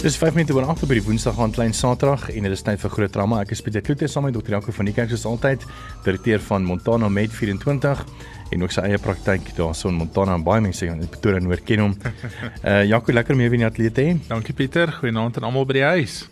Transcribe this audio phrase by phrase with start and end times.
[0.00, 2.80] Dis 5 minute oor 8 op die Woensdag aand klein Saterdag en dit is tyd
[2.80, 3.42] vir groot drama.
[3.44, 4.54] Ek is Pieter Kloete saam met Dr.
[4.54, 5.66] Jaco van die kerk soos altyd,
[6.06, 8.00] direkteur van Montana Med 24
[8.56, 11.84] en ook sy eie praktyk daarso in Montana en baie mense in Pretoria Noord ken
[11.84, 11.92] hom.
[12.64, 14.16] Uh Jaco, lekker om jou weer in die ateljee te hê.
[14.30, 16.22] Dankie Pieter, goeienaand aan almal by die huis.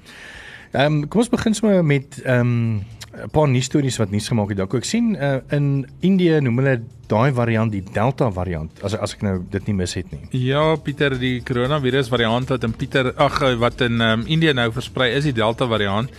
[0.73, 4.29] Ehm um, kom ons begin sommer met ehm um, 'n paar nuus stories wat nuus
[4.29, 4.61] gemaak het.
[4.61, 8.83] Ek sien uh, in Indië noem hulle daai variant die Delta variant.
[8.85, 10.21] As as ek nou dit nie mis het nie.
[10.31, 15.13] Ja, Pieter, die koronavirus variant wat in Pieter ag wat in um, Indië nou versprei
[15.17, 16.11] is die Delta variant.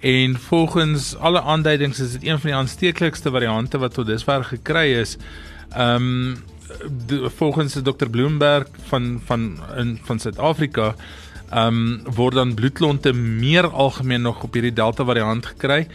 [0.00, 4.92] En volgens alle aanduidings is dit een van die aansteeklikste variante wat tot dusver gekry
[5.00, 5.16] is.
[5.72, 6.36] Ehm um,
[7.38, 10.94] volgens Dr Bloomberg van van in van Suid-Afrika
[11.54, 15.86] um, word dan bloedklonte meer algemeen nog op hierdie Delta variant gekry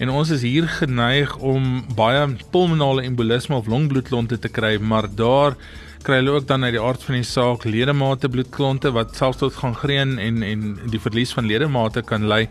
[0.00, 5.56] en ons is hier geneig om baie pulmonale embolisme of longbloedklonte te kry, maar daar
[6.00, 9.58] kry hulle ook dan uit die aard van die saak ledemate bloedklonte wat selfs tot
[9.60, 12.46] gangreen en en die verlies van ledemate kan lei.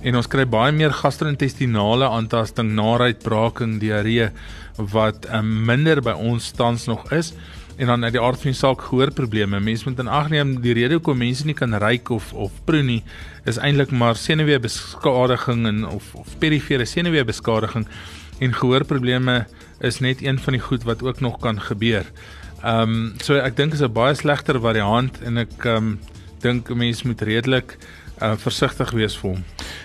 [0.00, 4.30] En ons kry baie meer gastro-intestinale aantasting, naait, braaking, diarree
[4.76, 7.34] wat um, minder by ons tans nog is
[7.76, 9.60] en dan uit die aard van die saak gehoorprobleme.
[9.60, 12.82] Mense moet in ag neem die rede hoekom mense nie kan ruik of of proe
[12.82, 13.02] nie
[13.44, 17.86] is eintlik maar senuweebeskadiging en of of perifere senuweebeskadiging
[18.40, 19.44] en gehoorprobleme
[19.84, 22.08] is net een van die goed wat ook nog kan gebeur.
[22.62, 25.98] Ehm um, so ek dink is 'n baie slegter variant en ek ehm um,
[26.40, 27.76] dink mense moet redelik
[28.22, 29.42] uh, versigtig wees vir hom.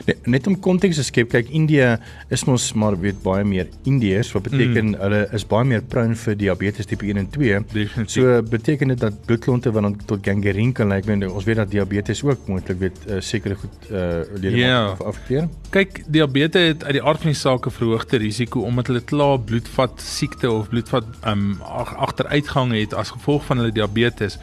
[0.07, 1.97] Net, net om konteks te skep, kyk Indië
[2.33, 4.99] is mos maar weet baie meer Indiërs wat beteken mm.
[5.03, 7.59] hulle is baie meer prone vir diabetes tipe 1 en 2.
[7.73, 8.15] Definitief.
[8.15, 11.01] So beteken dit dat bloedklonte wat dan tot gangreen kan lei.
[11.03, 14.99] Ek meen ons weet dat diabetes ook moontlik weet uh, sekere goed uh lede yeah.
[15.11, 15.47] afkeer.
[15.73, 19.39] Kyk, diabetes het uit die aard van die saak 'n verhoogde risiko omdat hulle klaar
[19.39, 24.39] bloedvat siekte of bloedvat um agteruitgang het as gevolg van hulle diabetes.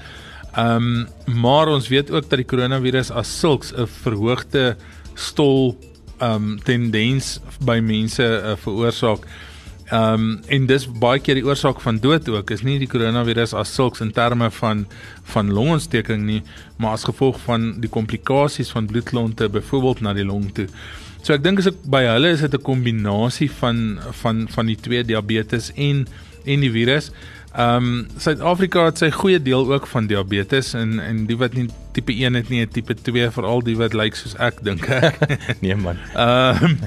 [0.59, 4.77] Ehm um, maar ons weet ook dat die koronavirus as sulks 'n verhoogde
[5.15, 5.79] stol
[6.19, 9.27] ehm um, tendens by mense uh, veroorsaak.
[9.87, 12.51] Ehm um, en dis baie keer die oorsaak van dood ook.
[12.51, 14.87] Is nie die koronavirus as sulks in terme van
[15.23, 16.43] van longontsteking nie,
[16.77, 20.67] maar as gevolg van die komplikasies van bloedklonte byvoorbeeld na die long toe.
[21.23, 24.81] So ek dink as ek by hulle is dit 'n kombinasie van van van die
[24.81, 26.07] twee diabetes en
[26.45, 27.11] en die virus.
[27.11, 31.69] Ehm um, Suid-Afrika het sy goeie deel ook van diabetes en en die wat nie
[31.97, 35.21] tipe 1 het nie, tipe 2 veral die wat lyk soos ek dink ek.
[35.65, 36.01] nee man.
[36.15, 36.81] Ehm um,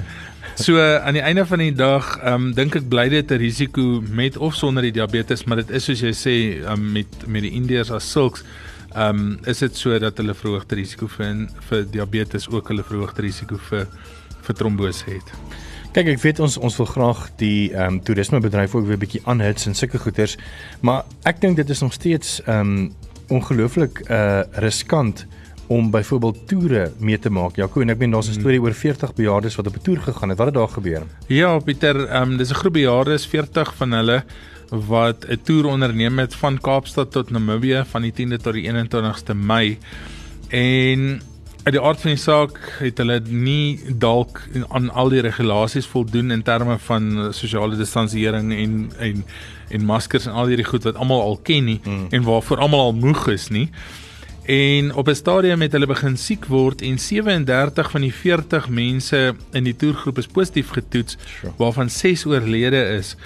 [0.58, 4.02] so aan die einde van die dag ehm um, dink ek bly dit 'n risiko
[4.08, 6.36] met of sonder die diabetes, maar dit is soos jy sê
[6.68, 8.44] um, met met die Indiërs as sulks
[8.94, 13.22] ehm um, is dit so dat hulle verhoogde risiko vir vir diabetes ook hulle verhoogde
[13.22, 13.86] risiko vir
[14.42, 15.32] vir trombose het.
[15.92, 19.66] Kyk, ek weet ons ons wil graag die ehm um, toerismebedryf ook weer bietjie aanhits
[19.68, 20.38] en sulke goeders,
[20.80, 22.86] maar ek dink dit is nog steeds ehm um,
[23.28, 25.26] ongelooflik uh riskant
[25.68, 27.60] om byvoorbeeld toere mee te maak.
[27.60, 30.28] Jaco en ek meen daar's 'n storie oor 40 bejaardes wat op 'n toer gegaan
[30.28, 30.38] het.
[30.38, 31.02] Wat het daar gebeur?
[31.28, 34.24] Ja, Pieter, ehm um, dis 'n groep bejaardes, 40 van hulle
[34.70, 39.34] wat 'n toer onderneem het van Kaapstad tot Namibië van die 10de tot die 21ste
[39.34, 39.78] Mei.
[40.48, 41.20] En
[41.62, 46.34] uit die aard van die saak het hulle nie dalk aan al die regulasies voldoen
[46.34, 49.24] in terme van sosiale distansiering en en
[49.72, 52.08] en maskers en al hierdie goed wat almal al ken nie mm.
[52.10, 53.68] en waarvoor almal al moeg is nie.
[54.44, 59.34] En op 'n stadium het hulle begin siek word en 37 van die 40 mense
[59.52, 61.52] in die toergroep is positief getoets sure.
[61.56, 63.16] waarvan 6 oorlede is.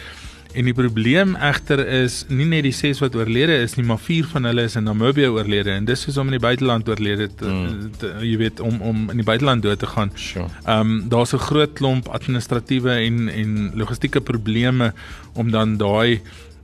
[0.56, 4.28] En die probleem egter is nie net die 6 wat oorlede is nie, maar 4
[4.30, 7.50] van hulle is in Namibië oorlede en dis is om in die buiteland oorlede te,
[7.50, 7.90] mm.
[8.00, 10.12] te, jy weet om om in die buiteland dood te gaan.
[10.16, 10.48] Sure.
[10.64, 14.92] Ehm um, daar's 'n groot klomp administratiewe en en logistieke probleme
[15.34, 16.20] om dan daai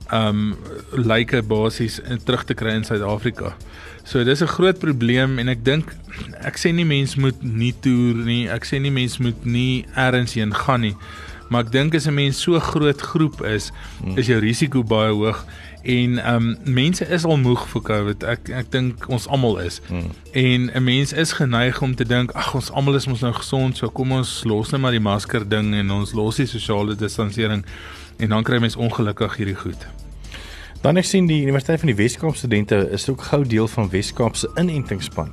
[0.09, 0.55] ehm um,
[0.91, 3.53] lyke basies terug te kry in Suid-Afrika.
[4.03, 5.93] So dis 'n groot probleem en ek dink
[6.41, 8.49] ek sê nie mense moet nie toer nie.
[8.49, 10.95] Ek sê nie mense moet nie ergens heen gaan nie
[11.53, 13.71] maar ek dink as 'n mens so groot groep is,
[14.01, 14.17] hmm.
[14.17, 15.45] is jou risiko baie hoog
[15.83, 18.23] en ehm um, mense is al moeg vir COVID.
[18.23, 19.81] Ek ek dink ons almal is.
[19.87, 20.09] Hmm.
[20.31, 23.77] En 'n mens is geneig om te dink, ag ons almal is mos nou gesond,
[23.77, 27.65] so kom ons los net maar die masker ding en ons los die sosiale distansering
[28.17, 29.87] en dan kry mense ongelukkig hierdie goed.
[30.81, 34.35] Dan ek sien die Universiteit van die Weskaap studente is ook gou deel van Weskaap
[34.35, 35.29] se inentingsspan.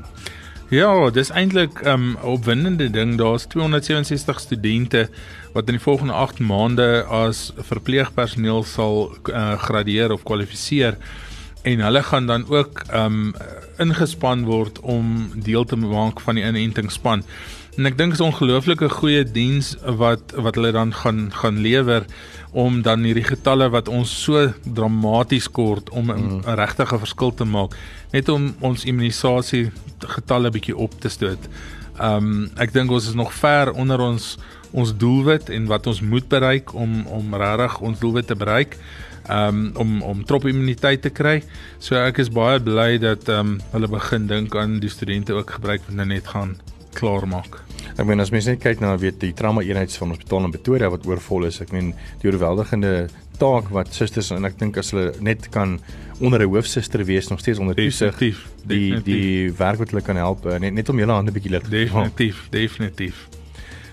[0.71, 3.17] Ja, dis eintlik 'n um, opwindende ding.
[3.19, 5.09] Daar's 267 studente
[5.53, 10.97] wat in die volgende 8 maande as verpleegpersoneel sal uh, gradeer of kwalifiseer
[11.63, 13.35] en hulle gaan dan ook um
[13.79, 17.25] ingespan word om deel te maak van die inentingsspan.
[17.79, 22.05] En ek dink is 'n ongelooflike goeie diens wat wat hulle dan gaan gaan lewer
[22.51, 26.41] om dan hierdie getalle wat ons so dramaties kort om 'n mm.
[26.45, 27.77] regtige verskil te maak
[28.11, 31.49] net om ons immunisasie getalle bietjie op te stoot.
[32.01, 34.39] Um ek dink ons is nog ver onder ons
[34.73, 38.77] ons doelwit en wat ons moet bereik om om regtig ons doelwit te bereik.
[39.29, 41.43] Um om om trop immuniteit te kry.
[41.79, 45.87] So ek is baie bly dat um hulle begin dink aan die studente ook gebruik
[45.87, 46.59] wat nou net gaan
[46.95, 47.61] klaar maak.
[47.97, 50.91] Ek meen as mens net kyk na weet die trauma eenhede van hospitaal in Pretoria
[50.93, 51.93] wat oorvol is, ek meen
[52.23, 53.09] die oorweldigende
[53.41, 55.79] taak wat susters en ek dink as hulle net kan
[56.21, 58.19] onder 'n hoofsuster wees nog steeds onder toesig
[58.65, 61.69] die die werk wat hulle kan help eh, net net om julle hande bietjie lig.
[61.69, 63.29] Definitief, definitief.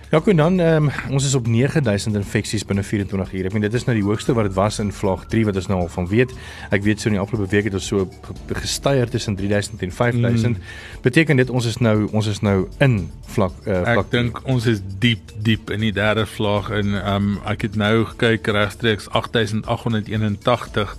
[0.08, 3.50] Ja, goed dan um, ons is op 9000 infeksies binne 24 ure.
[3.50, 5.66] Ek meen dit is nou die hoogste wat dit was in vlak 3 wat ons
[5.68, 6.32] nou al van weet.
[6.72, 8.06] Ek weet so in die afgelope week het ons so
[8.48, 10.56] gestyg tussen 3000 en 5000.
[10.56, 11.02] Mm.
[11.04, 12.96] Beteken dit ons is nou ons is nou in
[13.34, 17.34] vlak uh, vlak Ek dink ons is diep diep in die derde vlak en um,
[17.52, 20.94] ek het nou gekyk regstreeks 8881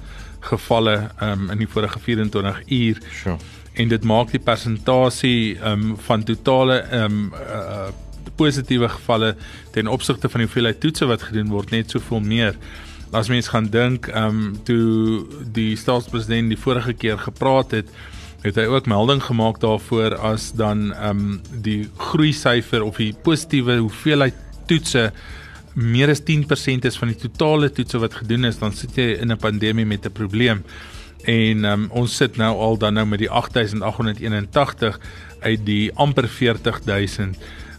[0.51, 3.01] gevalle um, in die vorige 24 uur.
[3.23, 3.39] Sure.
[3.73, 7.89] En dit maak die persentasie um, van totale um, uh,
[8.39, 9.35] positiewe gevalle
[9.75, 12.59] ten opsigte van die hoeveelheid toetse wat gedoen word net soveel meer.
[13.11, 15.25] As mens gaan dink, ehm um, toe
[15.55, 17.91] die staatspresident die vorige keer gepraat het,
[18.45, 23.15] het hy ook melding gemaak daarvoor as dan ehm um, die groei syfer of die
[23.25, 24.37] positiewe hoeveelheid
[24.69, 25.11] toetse
[25.79, 29.33] meer as 10% is van die totale toetse wat gedoen is, dan sit jy in
[29.33, 30.65] 'n pandemie met 'n probleem.
[31.25, 35.01] En um, ons sit nou al dan nou met die 8881
[35.41, 37.37] uit die amper 40000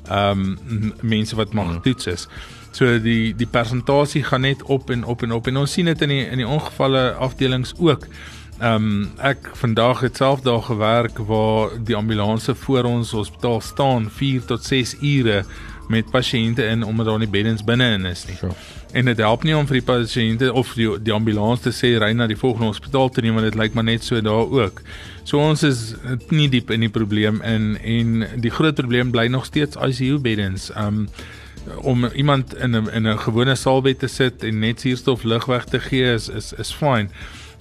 [0.09, 1.81] ehm um, mense wat mag hmm.
[1.81, 2.27] toets is.
[2.71, 6.01] So die die persentasie gaan net op en op en op en ons sien dit
[6.01, 8.07] in die in die ongevalle afdelings ook.
[8.59, 14.09] Ehm um, ek vandag het self daar gewerk waar die ambulanse voor ons hospitaal staan
[14.11, 15.45] 4 tot 6 ure
[15.89, 18.35] met pasiënte in omdat daar nie beddens binne in is nie.
[18.37, 18.53] Sure.
[18.93, 22.11] En dit help nie om vir die pasiënte of die die ambulans te sê ry
[22.13, 24.83] na die volgende hospitaal toe nie want dit lyk maar net so daar ook.
[25.23, 25.95] So ons is
[26.29, 30.69] nie diep in die probleem in en die groot probleem bly nog steeds ICU beddens.
[30.77, 31.07] Um
[31.85, 35.65] om iemand in 'n in 'n gewone saalbed te sit en net suurstof lug weg
[35.65, 37.09] te gee is is is fyn.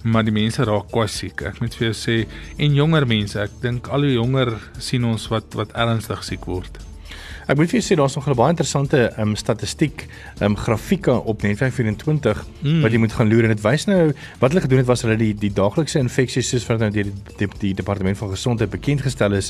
[0.03, 1.41] Maar die mense raak kwai siek.
[1.41, 2.27] Ek moet vir jou sê
[2.57, 6.88] en jonger mense, ek dink al hoe jonger sien ons wat wat ernstig siek word.
[7.49, 10.05] Ek moet vir julle sê daar's nog 'n baie interessante um, statistiek,
[10.39, 12.81] um, grafieke op Net24 mm.
[12.81, 15.17] wat jy moet gaan loer en dit wys nou wat hulle gedoen het was hulle
[15.17, 19.01] die die daaglikse infeksies soos wat nou deur die, die, die departement van gesondheid bekend
[19.01, 19.49] gestel is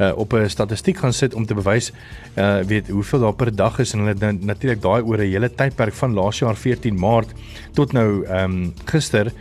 [0.00, 1.92] uh, op 'n statistiek gaan sit om te bewys
[2.36, 5.94] uh weet hoeveel daar per dag is en hulle natuurlik daai oor 'n hele tydperk
[5.94, 7.34] van laas jaar 14 Maart
[7.74, 9.32] tot nou ehm um, gister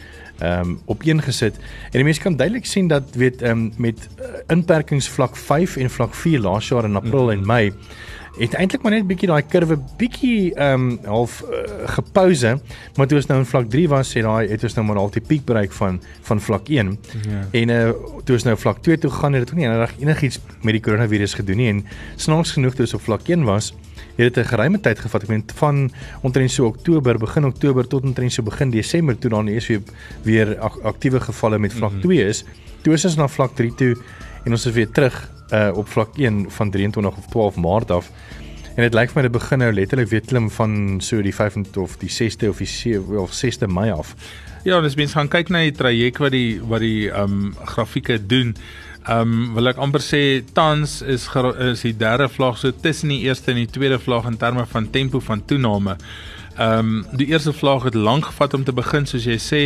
[0.44, 1.60] ehm um, opeengesit
[1.92, 5.78] en die mense kan duidelik sien dat weet ehm um, met uh, inperkings vlak 5
[5.78, 7.72] en vlak 4 laas jaar in April mm en Mei
[8.38, 11.63] het eintlik maar net bietjie daai kurwe bietjie ehm um, half uh,
[11.95, 12.56] gepouse
[12.98, 15.12] maar toe ons nou in vlak 3 was het daai het ons nou maar al
[15.13, 16.98] die piek bereik van van vlak 1
[17.30, 17.44] ja.
[17.62, 17.94] en uh,
[18.25, 20.84] toe ons nou vlak 2 toe gaan het dit ook nie enig enigiets met die
[20.89, 21.86] koronavirus gedoen nie en
[22.16, 23.74] snaaks genoeg toe ons op vlak 1 was
[24.15, 25.24] het dit 'n geruime tyd gevat.
[25.24, 29.48] Ek meen van omtrent so Oktober, begin Oktober tot omtrent so begin Desember toe dan
[29.48, 29.82] eers weer
[30.24, 32.27] weer aktiewe gevalle met vlak 2 mhm.
[32.27, 32.46] is.
[32.82, 33.98] Toe is ons na vlak 3 toe
[34.46, 38.12] en ons is weer terug uh op vlak 1 van 23 of 12 Maart af.
[38.75, 41.79] En dit lyk vir my dit begin nou letterlik weer klim van so die 5de
[41.79, 44.15] of die 6de of die 7 of 6de Mei af.
[44.63, 48.55] Ja, dis mens gaan kyk na die traject wat die wat die um grafieke doen.
[49.03, 50.22] Ehm um, wil ek amper sê
[50.55, 51.25] tans is
[51.60, 54.89] is die derde vlak so tussen die eerste en die tweede vlak in terme van
[54.89, 55.98] tempo van toename.
[56.55, 59.62] Ehm um, die eerste vlak het lank gevat om te begin soos jy sê.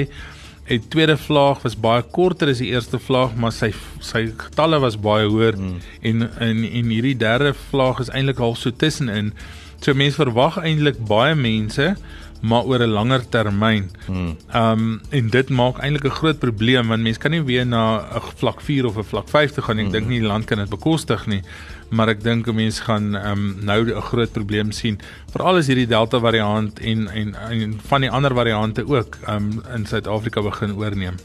[0.67, 3.69] Die tweede vlak was baie korter as die eerste vlak, maar sy
[4.01, 5.77] sy getalle was baie hoër mm.
[6.01, 9.33] en in en hierdie derde vlak is eintlik half so tussenin.
[9.81, 11.93] So mense verwag eintlik baie mense
[12.41, 13.89] maar oor 'n langer termyn.
[14.05, 14.37] Hmm.
[14.51, 18.05] Ehm um, en dit maak eintlik 'n groot probleem want mense kan nie weer na
[18.15, 19.77] 'n vlak 4 of 'n vlak 5 te gaan.
[19.77, 19.91] Ek hmm.
[19.91, 21.41] dink nie die land kan dit bekostig nie.
[21.89, 24.99] Maar ek dink mense gaan ehm um, nou 'n groot probleem sien.
[25.31, 29.63] Veral as hierdie Delta variant en, en en van die ander variante ook ehm um,
[29.75, 31.15] in Suid-Afrika begin oorneem.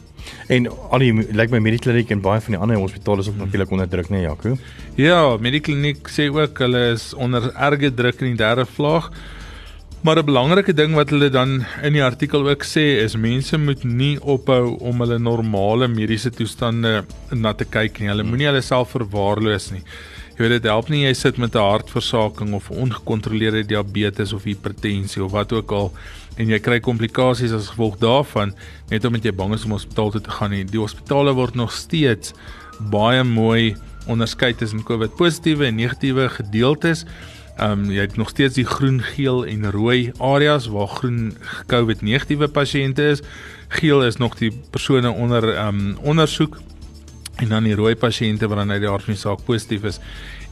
[0.46, 3.34] En al die lyk like my Medikliniek en baie van die ander hospitale is ook
[3.34, 3.44] hmm.
[3.44, 4.56] natuurlik onder druk, nee Jaco.
[4.94, 9.12] Ja, Medikliniek sê ook hulle is onder erge druk in die derde vlak
[10.02, 13.84] Maar 'n belangrike ding wat hulle dan in die artikel ook sê is mense moet
[13.84, 18.08] nie ophou om hulle normale mediese toestande na te kyk nie.
[18.08, 19.82] Hulle moenie hulle self verwaarloos nie.
[20.34, 25.24] Jy weet dit help nie jy sit met 'n hartversaking of ongekontroleerde diabetes of hipertensie
[25.24, 25.92] of wat ook al
[26.36, 28.54] en jy kry komplikasies as gevolg daarvan
[28.90, 30.64] net omdat jy bang is om hospitaal toe te gaan nie.
[30.64, 32.32] Die hospitale word nog steeds
[32.90, 33.76] baie mooi
[34.08, 37.04] onderskei tussen COVID positiewe en negatiewe gedeeltes.
[37.56, 41.34] Ehm um, jy het nog steeds die groen, geel en rooi areas waar groen
[41.66, 43.20] COVID negatiewe pasiënte is.
[43.68, 46.60] Geel is nog die persone onder ehm um, ondersoek
[47.36, 50.00] en dan die rooi pasiënte wat dan uit die aard van die saak positief is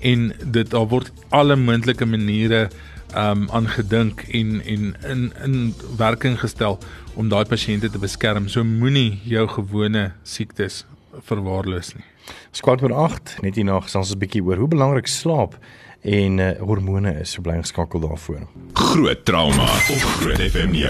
[0.01, 2.69] en dit daar word alle moontlike maniere
[3.15, 6.79] ehm um, aangedink en en in in werking gestel
[7.15, 8.49] om daai pasiënte te beskerm.
[8.49, 10.85] So moenie jou gewone siektes
[11.27, 12.05] verwaarloos nie.
[12.53, 15.57] Skwart oor 8 net hierna gesels ons 'n bietjie oor hoe belangrik slaap
[16.01, 17.31] en uh, hormone is.
[17.35, 18.47] So bly geskakel daarvoor.
[18.73, 20.81] Groot trauma op Groot FM 90.5.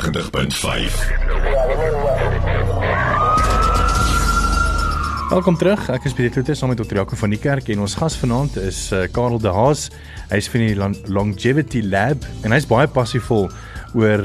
[5.31, 5.89] Welkom terug.
[5.95, 6.97] Ek is Pieter Kloete saam met Dr.
[6.99, 9.89] Jaco van die kerk en ons gas vanaand is uh, Karel De Haas.
[10.33, 10.75] Hy's van die
[11.07, 13.47] Longevity Lab en hy's baie passievol
[13.95, 14.25] oor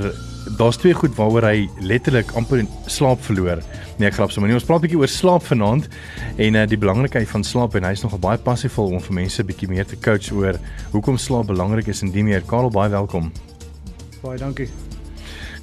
[0.57, 3.61] daar's twee goed waaroor hy letterlik amper slaap verloor.
[3.97, 4.57] Nee, grap sommer nie.
[4.57, 5.87] Ons praat 'n bietjie oor slaap vanaand
[6.37, 9.47] en uh, die belangrikheid van slaap en hy's nogal baie passievol om vir mense 'n
[9.47, 10.59] bietjie meer te coach oor
[10.91, 12.41] hoekom slaap belangrik is en die meer.
[12.41, 13.31] Karel, baie welkom.
[14.21, 14.69] Baie dankie.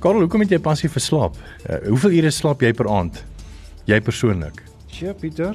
[0.00, 1.36] Karel, hoekom het jy passie vir slaap?
[1.68, 3.24] Uh, hoeveel ure slaap jy per aand?
[3.86, 4.62] Jy persoonlik?
[4.88, 5.54] Sjoe, Pieter.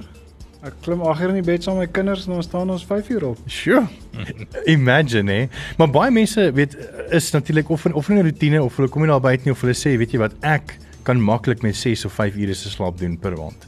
[0.65, 3.09] Ek klim agter in die bed saam met my kinders en ons staan ons 5
[3.13, 3.41] uur op.
[3.45, 3.83] Sjoe.
[4.75, 5.43] Imagine, hè.
[5.77, 6.73] Maar baie mense weet
[7.13, 9.77] is natuurlik of of 'n rotine of hulle kom nie daar buite nie of hulle
[9.77, 13.17] sê, weet jy wat, ek kan maklik met 6 of 5 ure se slaap doen
[13.17, 13.67] per aand.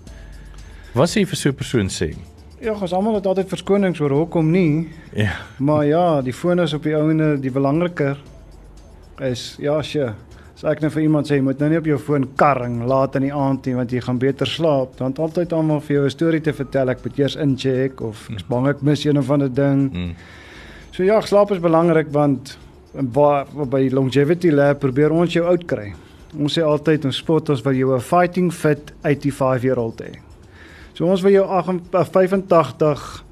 [0.94, 2.16] Wat sê jy vir so 'n persoon sê?
[2.60, 4.90] Ja, ons almal het altyd verskonings oor hoekom nie.
[5.14, 5.32] Ja.
[5.58, 8.18] Maar ja, die foon is op die ouene die belangriker
[9.20, 10.14] is ja, sjoe.
[10.60, 13.14] As ek net vir iemand sê jy moet nou nie op jou foon karring laat
[13.16, 16.04] in die aand nie want jy gaan beter slaap, dan het altyd almal vir jou
[16.04, 16.90] 'n storie te vertel.
[16.90, 19.88] Ek moet eers incheck of ek's bang ek mis een of ander ding.
[19.94, 20.16] Mm.
[20.92, 22.58] So ja, slaap is belangrik want
[22.94, 25.94] by by Longevity Lab probeer ons jou oud kry.
[26.38, 30.20] Ons sê altyd ons spot ons wil jou 'n fighting fit 85 year old hê.
[30.94, 33.24] So ons wil jou 85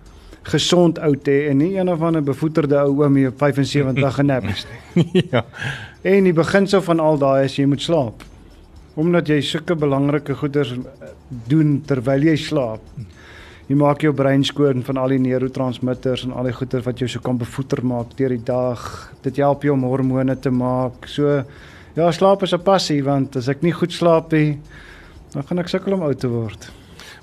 [0.48, 4.48] gesond oud hê en nie een of ander bevoeterde ou oom hier op 75 genap
[4.52, 5.24] is nie.
[5.34, 5.44] ja.
[6.08, 8.24] En die beginsel van al daai is jy moet slaap.
[8.98, 10.74] Omdat jy sulke belangrike goeders
[11.52, 12.82] doen terwyl jy slaap.
[13.68, 17.10] Jy maak jou brein skoon van al die neurotransmitters en al die goeders wat jou
[17.12, 18.88] so kan bevoeter maak deur die dag.
[19.26, 21.10] Dit help jou om hormone te maak.
[21.12, 21.44] So
[21.98, 24.60] ja, slaap is 'n passie want as ek nie goed slaap nie,
[25.34, 26.72] dan gaan ek sukkel om oud te word.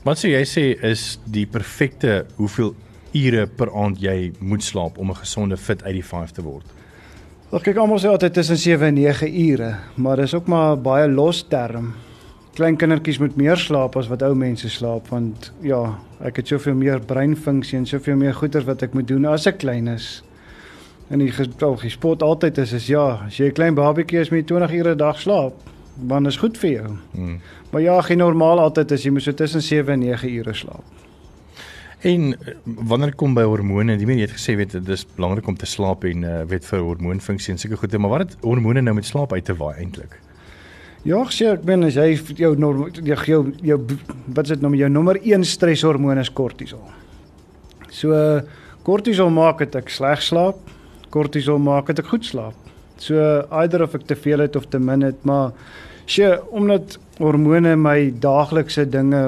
[0.04, 2.75] Wat sou jy sê is die perfekte hoeveel
[3.14, 6.64] ure per aand jy moet slaap om 'n gesonde fit 85 te word?
[7.50, 11.09] Wel kyk almal sê altyd tussen 7 en 9 ure, maar dis ook maar baie
[11.09, 11.92] los term.
[12.54, 16.75] Klein kindertjies moet meer slaap as wat ou mense slaap want ja, ek het soveel
[16.75, 20.25] meer breinfunksie en soveel meer goeders wat ek moet doen as ek klein is.
[21.11, 24.47] En die gestel gespot altyd is is ja, as jy 'n klein babatjie is met
[24.47, 25.54] 20 ure 'n dag slaap,
[25.94, 26.97] dan is goed vir jou.
[27.12, 27.40] Hmm.
[27.71, 31.03] Maar ja, geen normaal altyd is jy moet so tussen 7 en 9 ure slaap.
[32.04, 33.96] En eh, wanneer kom by hormone?
[33.96, 36.82] Die mense het gesê weet dit is belangrik om te slaap en uh, weet vir
[36.84, 40.18] hormoonfunksie en sulke goede, maar wat het hormone nou met slaap uit te waai eintlik?
[41.08, 43.78] Ja, sê ek ben as jy jou jou jou, jou
[44.37, 46.84] wat is dit nou jou nommer 1 streshormoon is kortisol.
[47.88, 48.12] So
[48.84, 50.61] kortisol maak dit ek sleg slaap.
[51.14, 52.56] Kortisol maak dit ek goed slaap.
[53.00, 53.16] So
[53.62, 55.56] either of ek te veel het of te min het, maar
[56.04, 59.23] sê omdat hormone my daaglikse dinge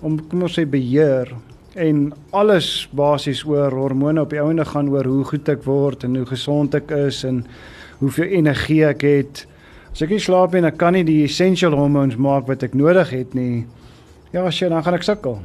[0.00, 1.34] om kom ons sê beheer
[1.78, 6.16] en alles basies oor hormone op die ouene gaan oor hoe goed ek word en
[6.18, 7.44] hoe gesond ek is en
[8.00, 9.44] hoeveel energie ek het.
[9.92, 13.12] As ek nie slaap nie, dan kan nie die essential hormones maak wat ek nodig
[13.14, 13.64] het nie.
[14.34, 15.38] Ja, sjoe, dan gaan ek sukkel.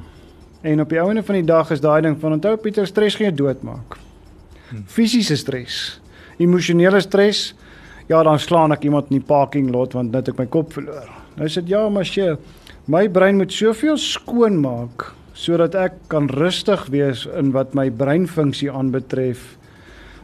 [0.63, 3.30] En op die ouene van die dag is daai ding van onthou Pieter stres gaan
[3.30, 3.98] jou doodmaak.
[4.70, 4.84] Hm.
[4.90, 5.80] Fisiese stres,
[6.42, 7.52] emosionele stres,
[8.10, 11.10] ja, dan slaan ek iemand in die parking lot want net ek my kop verloor.
[11.38, 12.38] Nou sê ja, maar sjoe,
[12.92, 18.72] my brein moet soveel skoon maak sodat ek kan rustig wees in wat my breinfunksie
[18.72, 19.58] aanbetref.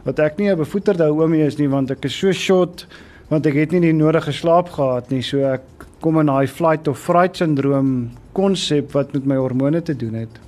[0.06, 2.86] Dat ek nie 'n bevoeterde oomie is nie want ek is so short
[3.28, 5.22] want ek het nie die nodige slaap gehad nie.
[5.22, 5.62] So ek
[6.00, 10.40] kom in daai flight of fright syndroom konsep wat met my hormone te doen het.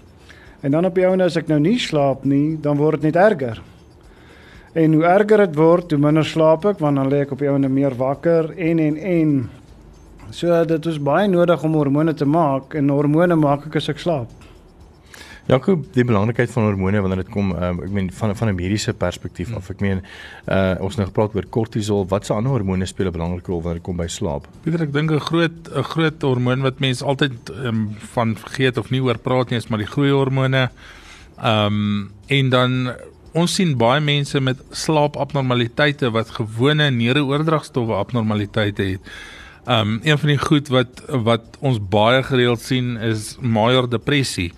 [0.63, 3.17] En dan op die ouene as ek nou nie slaap nie, dan word dit net
[3.17, 3.61] erger.
[4.75, 7.51] En hoe erger dit word, hoe minder slaap ek want dan lê ek op die
[7.51, 9.35] ouene meer wakker en en en
[10.33, 14.01] so dit is baie nodig om hormone te maak en hormone maak ek as ek
[14.01, 14.42] slaap.
[15.51, 18.93] Jakob, die belangrikheid van hormone wanneer dit kom, um, ek meen van van 'n mediese
[18.95, 19.71] perspektief af.
[19.71, 20.03] Ek meen
[20.47, 23.81] uh ons nou gepraat oor kortisol, wat se ander hormone speel 'n belangrike rol wanneer
[23.81, 24.47] dit kom by slaap?
[24.63, 28.91] Pieter, ek dink 'n groot 'n groot hormoon wat mense altyd um, van vergeet of
[28.91, 30.71] nie oor praat nie, is maar die groeihormone.
[31.39, 32.93] Ehm um, en dan
[33.33, 39.01] ons sien baie mense met slaapabnormaliteite wat gewone neuroordragstowwe abnormaliteite het.
[39.67, 44.53] Um een van die goed wat wat ons baie gereeld sien is major depressie.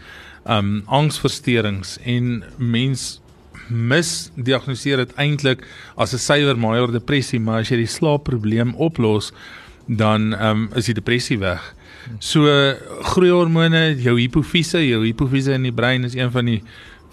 [0.45, 3.21] Um angsversteurings en mens
[3.69, 5.65] misdiagnoseer dit eintlik
[5.97, 9.33] as 'n suiwer major depressie, maar as jy die slaapprobleem oplos,
[9.87, 11.75] dan um is die depressie weg.
[12.19, 12.45] So
[13.03, 16.63] groeihormone, jou hipofise, jou hipofise in die brein is een van die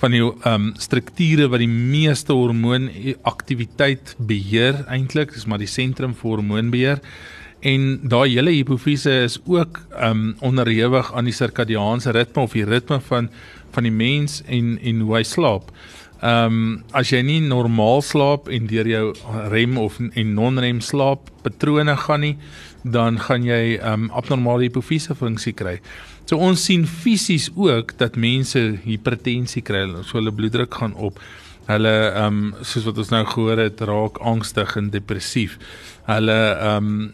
[0.02, 6.30] van die um strukture wat die meeste hormoonaktiwiteit beheer eintlik, dis maar die sentrum vir
[6.32, 7.02] hormoonbeheer
[7.62, 13.00] en daai hele hipofise is ook um onderhewig aan die sirkadiaanse ritme of die ritme
[13.10, 13.30] van
[13.72, 15.70] van die mens en en hoe hy slaap.
[16.22, 19.06] Um as jy nie normaal slaap en deur jou
[19.54, 22.36] rem of en non-rem slaap patrone gaan nie,
[22.84, 25.80] dan gaan jy um abnormale hipofise funksie kry.
[26.26, 31.20] So ons sien fisies ook dat mense hipertensie kry, so hulle bloeddruk gaan op.
[31.72, 35.58] Hulle ehm um, soos wat ons nou gehoor het, raak angstig en depressief.
[36.10, 37.12] Hulle ehm um,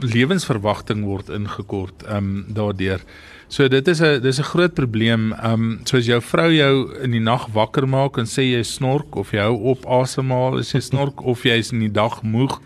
[0.00, 3.04] lewensverwagting word ingekort ehm um, daardeur.
[3.50, 5.32] So dit is 'n dis 'n groot probleem.
[5.32, 9.16] Ehm um, soos jou vrou jou in die nag wakker maak en sê jy snork
[9.16, 12.60] of jy hou op asemhaal as jy snork of jy is in die dag moeg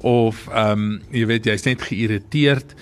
[0.00, 2.74] of ehm um, jy weet jy's net geïrriteerd.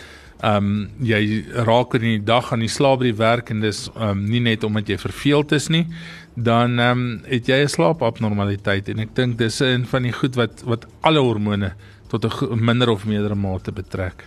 [0.43, 3.91] Ehm um, jy raak in die dag aan die slaap by die werk en dis
[3.97, 5.87] ehm um, nie net omdat jy verveeld is nie
[6.35, 10.35] dan ehm um, het jy 'n slaapabnormaliteit en ek dink dis 'n van die goed
[10.35, 11.73] wat wat alle hormone
[12.09, 14.25] tot 'n minder of meerdere mate betrek.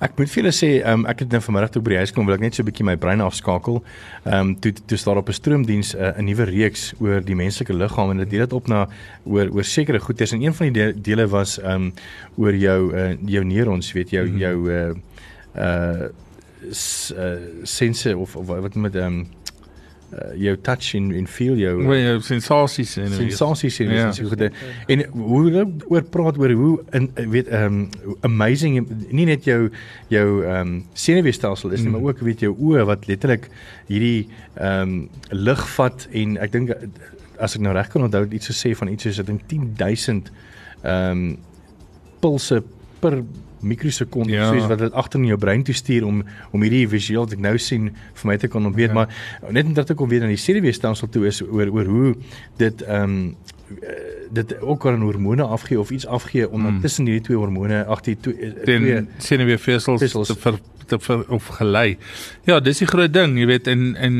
[0.00, 2.26] Ek moet vir julle sê, um, ek het nou vanmiddag toe by die huis kom,
[2.26, 3.82] wil ek net so 'n bietjie my brein afskakel.
[4.24, 7.34] Ehm um, toe toe staan op 'n stroomdiens eh, 'n uh, nuwe reeks oor die
[7.34, 8.88] menslike liggaam en dit deel dit op na
[9.24, 11.92] oor oor sekere goedes en een van die de dele was ehm um,
[12.36, 14.40] oor jou uh, jou neurons, weet jou mm -hmm.
[14.40, 14.94] jou uh
[15.56, 16.08] uh,
[17.16, 19.26] uh sense of, of wat met ehm um,
[20.12, 24.08] uh, jou touch en en feel jou uh, jou sensasies en sensasies en ja.
[24.16, 27.82] so goed en hoe hulle oor praat oor hoe in weet um
[28.26, 29.68] amazing nie net jou
[30.12, 31.98] jou um senuweestelsel is nie mm.
[31.98, 33.50] maar ook weet jou oë wat letterlik
[33.90, 34.28] hierdie
[34.70, 34.96] um
[35.30, 36.74] lig vat en ek dink
[37.40, 40.32] as ek nou reg kan onthou iets gesê van iets soos ek dink 10000
[40.90, 41.24] um
[42.20, 42.60] pulse
[43.00, 43.22] per
[43.62, 44.48] mikrosekonde ja.
[44.52, 47.44] soos wat dit agter in jou brein toe stuur om om hierdie visueel wat ek
[47.44, 47.90] nou sien
[48.22, 49.00] vir my te kon ontweet ja.
[49.00, 52.14] maar net omdat ek kom weer aan die senuweestelsel toe is oor oor hoe
[52.62, 53.24] dit ehm um,
[54.30, 56.80] dit ook aan hormone afgee of iets afgee om hmm.
[56.80, 60.58] tussen hierdie twee hormone ag die twee twee senuweefesels te ver,
[60.90, 61.96] te ver, of gelei.
[62.48, 64.16] Ja, dis die groot ding, jy weet en en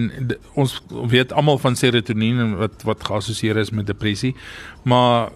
[0.61, 0.77] ons
[1.11, 4.35] weet almal van serotonien wat wat geassosieer is met depressie.
[4.89, 5.31] Maar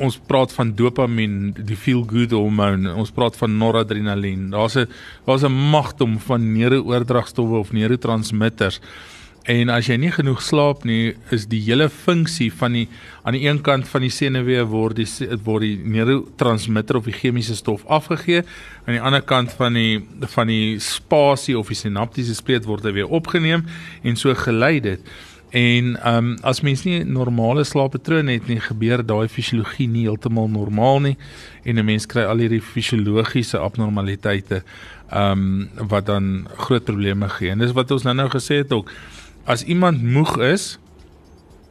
[0.00, 2.90] ons praat van dopamien, die feel good hormone.
[2.94, 4.50] Ons praat van noradrenalien.
[4.50, 4.88] Daar's 'n
[5.26, 8.80] daar's 'n magdom van neurooordragstowwe of neurotransmitters.
[9.48, 12.88] En as jy nie genoeg slaap nie, is die hele funksie van die
[13.24, 17.56] aan die een kant van die senuwee word die word die neurotransmitter of die chemiese
[17.56, 18.44] stof afgegee,
[18.84, 20.00] aan die ander kant van die
[20.34, 23.64] van die spasie of die sinaptiese spleet word hy weer opgeneem
[24.04, 25.12] en so gelei dit.
[25.50, 30.46] En ehm um, as mens nie normale slaappatrone het nie, gebeur daai fisiologie nie heeltemal
[30.48, 31.16] normaal nie
[31.64, 34.62] en 'n mens kry al hierdie fisiologiese abnormaliteite
[35.10, 37.50] ehm um, wat dan groot probleme gee.
[37.50, 38.92] En dis wat ons nou-nou gesê het ook
[39.50, 40.78] as iemand moeg is,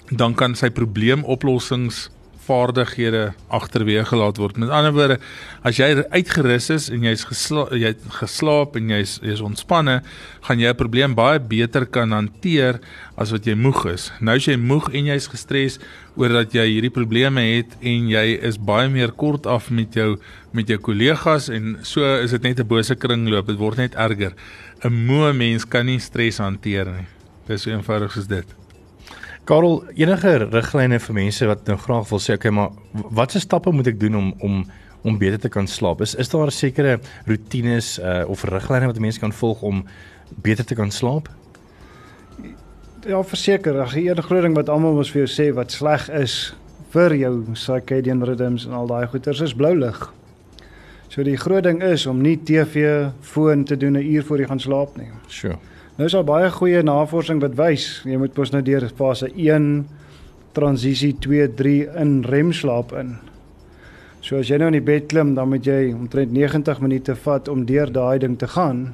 [0.09, 2.09] dan kan sy probleemoplossings
[2.49, 4.57] vaardighede agterweë gelaat word.
[4.57, 5.17] Met ander woorde,
[5.65, 9.99] as jy uitgerus is en jy's gesla jy het geslaap en jy's jy's ontspanne,
[10.47, 12.79] gaan jy 'n probleem baie beter kan hanteer
[13.17, 14.11] as wat jy moeg is.
[14.19, 15.79] Nou as jy moeg en jy's gestres
[16.15, 20.17] oor dat jy hierdie probleme het en jy is baie meer kort af met jou
[20.51, 23.45] met jou kollegas en so is dit net 'n bose kringloop.
[23.45, 24.33] Dit word net erger.
[24.83, 27.18] 'n Moe mens kan nie stres hanteer nie.
[27.49, 28.51] Dis so eenvoudig soos dit.
[29.49, 32.75] Karel, enige riglyne vir mense wat nou graag wil sê, okay, maar
[33.17, 34.61] watse stappe moet ek doen om om
[35.01, 36.01] om beter te kan slaap?
[36.03, 39.85] Is is daar sekere rotines uh, of riglyne wat mense kan volg om
[40.43, 41.29] beter te kan slaap?
[43.07, 46.09] Ja, verseker, ag die enige groot ding wat almal mos vir jou sê wat sleg
[46.19, 46.35] is
[46.93, 50.03] vir jou circadian rhythms en al daai goeters is blou lig.
[51.09, 54.47] So die groot ding is om nie TV, foon te doen 'n uur voor jy
[54.51, 55.09] gaan slaap nie.
[55.27, 55.57] Sure.
[55.99, 59.65] Nou is daar baie goeie navorsing wat wys jy moet mos nou deur fase 1
[60.55, 63.17] transisie 2 3 in REM slaap in.
[64.23, 67.51] So as jy nou in die bed klim, dan moet jy omtrent 90 minute vat
[67.51, 68.93] om deur daai ding te gaan.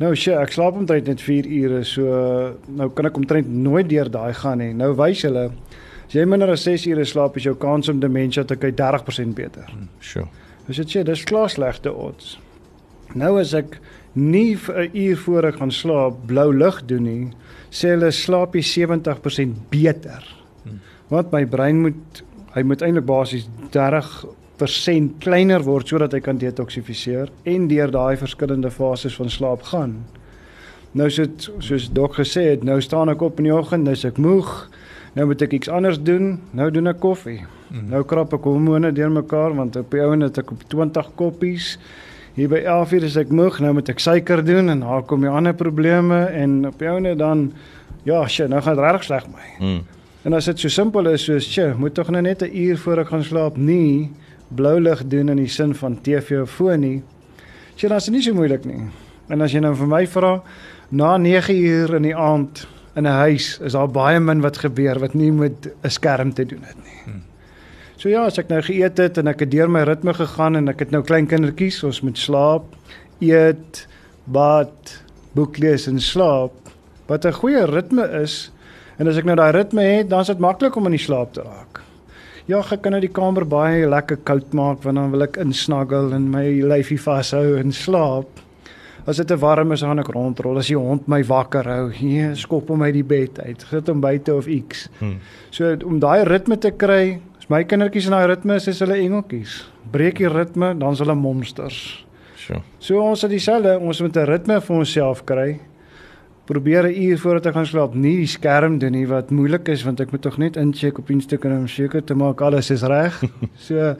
[0.00, 4.08] Nou sjoe, ek slaap omtrent net 4 ure, so nou kan ek omtrent nooit deur
[4.08, 4.72] daai gaan nie.
[4.72, 8.48] Nou wys hulle as jy minder as 6 ure slaap, is jou kans om demensie
[8.48, 9.68] te kry 30% beter.
[10.00, 10.24] Sjoe.
[10.72, 12.38] As dit sê, dis klaar slegte odds.
[13.12, 13.76] Nou as ek
[14.18, 17.30] nie vir 'n uur voor ek gaan slaap blou lig doen nie,
[17.70, 20.24] sê hulle slaap jy 70% beter.
[21.08, 22.22] Want my brein moet
[22.54, 28.70] hy moet eintlik basies 30% kleiner word sodat hy kan detoksifiseer en deur daai verskillende
[28.70, 30.04] fases van slaap gaan.
[30.92, 34.04] Nou sit soos dok gesê het, nou staan ek op in die oggend, nou is
[34.08, 34.68] ek moeg.
[35.14, 36.38] Nou moet ek iets anders doen.
[36.56, 37.40] Nou doen ek koffie.
[37.68, 37.88] Mm.
[37.92, 41.76] Nou krap ek hormone deurmekaar want op die ouene het ek op 20 koppies.
[42.38, 45.30] Hier by 11:00 is ek moeg, nou moet ek suiker doen en daar kom die
[45.30, 47.48] ander probleme en op die ouene dan
[48.06, 49.66] ja, shit, nou gaan dit regtig sleg met my.
[49.66, 49.80] Mm.
[50.22, 52.98] En as dit so simpel is soos, "Sjoe, moet tog nou net 'n uur voor
[52.98, 54.10] ek gaan slaap nie
[54.54, 57.02] blou lig doen in die sin van TV of foon nie."
[57.74, 58.86] Sjoe, dan is dit nie so moeilik nie.
[59.28, 60.42] En as jy nou vir my vra,
[60.90, 64.98] na 9 uur in die aand in 'n huis is daar baie min wat gebeur
[65.00, 67.02] wat nie met 'n skerm te doen het nie.
[67.04, 67.22] Hmm.
[67.98, 70.70] So ja, as ek nou geëet het en ek het deur my ritme gegaan en
[70.70, 72.68] ek het nou klein kindertjies, ons moet slaap,
[73.18, 73.80] eet,
[74.30, 74.92] bad,
[75.34, 76.54] boek lees en slaap.
[77.10, 78.52] Wat 'n goeie ritme is
[78.98, 81.32] en as ek nou daai ritme het, dan is dit maklik om in die slaap
[81.32, 81.82] te raak.
[82.46, 86.12] Ja, ek kan nou die kamer baie lekker koud maak want dan wil ek insnaggel
[86.12, 88.28] en my lyfie vashou en slaap.
[89.06, 90.58] As dit te warm is, gaan ek rondrol.
[90.58, 93.66] As die hond my wakker hou, hier skop hom uit die bed uit.
[93.70, 94.88] Sit hom buite of iets.
[95.00, 95.18] Hmm.
[95.50, 99.62] So om daai ritme te kry, my kindertjies in daai ritme is, is hulle engeltjies.
[99.92, 101.80] Breek die ritme, dan is hulle monsters.
[102.38, 102.60] Sjoe.
[102.82, 105.60] So ons het dieselfde, ons moet 'n ritme vir onsself kry.
[106.46, 109.84] Probeer 'n uur voordat ek gaan slaap nie die skerm doen nie wat moeilik is
[109.84, 113.22] want ek moet tog net incheck op Instagram om seker te maak alles is reg.
[113.56, 113.96] so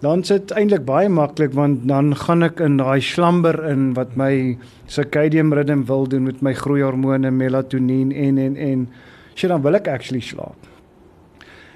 [0.00, 4.58] dan sit eintlik baie maklik want dan gaan ek in daai slumber in wat my
[4.86, 8.88] circadian rhythm wil doen met my groeihormone melatonien en en en
[9.34, 10.71] so dan wil ek actually slaap.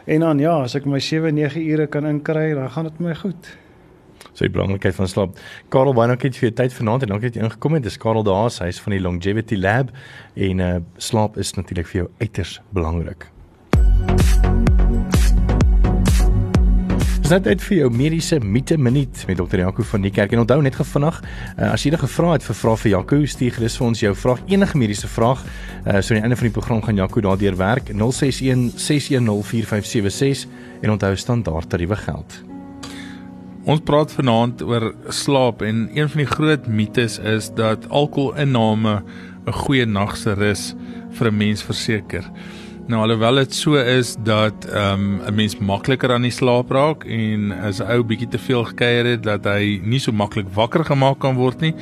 [0.07, 3.14] En dan ja, as ek my 7 9 ure kan inkry, dan gaan dit my
[3.19, 3.49] goed.
[4.33, 5.38] So die belangrikheid van slaap.
[5.75, 7.87] Karel, baie dankie vir jou tyd vanaand en dankie dat jy ingekom het.
[7.88, 9.90] Dis Karel Daas, hy's van die Longevity Lab
[10.35, 13.27] en uh slaap is natuurlik vir jou uiters belangrik.
[17.26, 20.30] Dis net uit vir jou mediese mite minuut met dokter Jaco van die kerk.
[20.30, 21.16] En onthou net gevinnig,
[21.58, 24.12] uh, as jy enige vrae het vir vrae vir Jaco, stuur gerus vir ons jou
[24.14, 25.40] vraag, enige mediese vraag.
[25.42, 30.46] Uh, so aan die einde van die program gaan Jaco daardeur werk 061 610 4576
[30.86, 32.36] en onthou standaard tariewe geld.
[33.66, 39.02] Ons praat vanaand oor slaap en een van die groot mites is dat alkoholinname
[39.46, 40.76] 'n goeie nag se rus
[41.18, 42.22] vir 'n mens verseker.
[42.87, 47.05] Nou alhoewel dit so is dat ehm, 'n um, mens makliker aan die slaap raak
[47.05, 50.85] en as 'n ou bietjie te veel gekuier het dat hy nie so maklik wakker
[50.85, 51.75] gemaak kan word nie,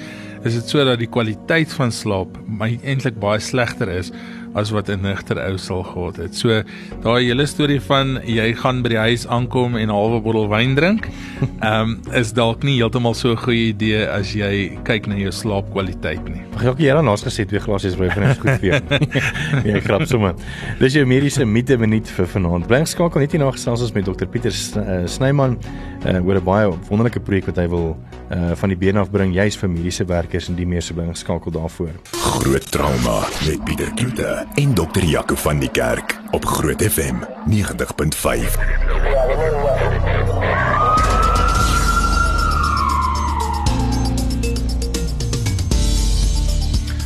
[0.44, 2.38] is dit so dat die kwaliteit van slaap
[2.82, 4.12] eintlik baie slegter is
[4.54, 6.34] as wat 'n nigter ou sal gehad het.
[6.34, 6.62] So
[7.02, 10.74] daai hele storie van jy gaan by die huis aankom en 'n halwe bottel wyn
[10.74, 11.08] drink,
[11.60, 15.32] ehm um, is dalk nie heeltemal so 'n goeie idee as jy kyk na jou
[15.32, 16.42] slaapkwaliteit nie.
[16.54, 18.80] Ag jy ook hier aan ons gesê twee glasies wyn is goed vir jou.
[19.64, 20.34] nee, grap sommer.
[20.78, 22.66] Dis jou mediese mite minuut vir vanaand.
[22.66, 25.58] Bly skakel net hier na gesels ons met dokter Pieter eh, Snyman
[26.06, 27.96] uh, oor 'n baie wonderlike projek wat hy wil
[28.30, 31.08] uh, van die been af bring juis vir mediese werkers en die meer se bly
[31.12, 31.92] skakel daarvoor.
[32.12, 37.14] Groot trauma met Pieter Kloete en dokter Jaco van die kerk op Groot FM
[37.50, 38.56] 90.5.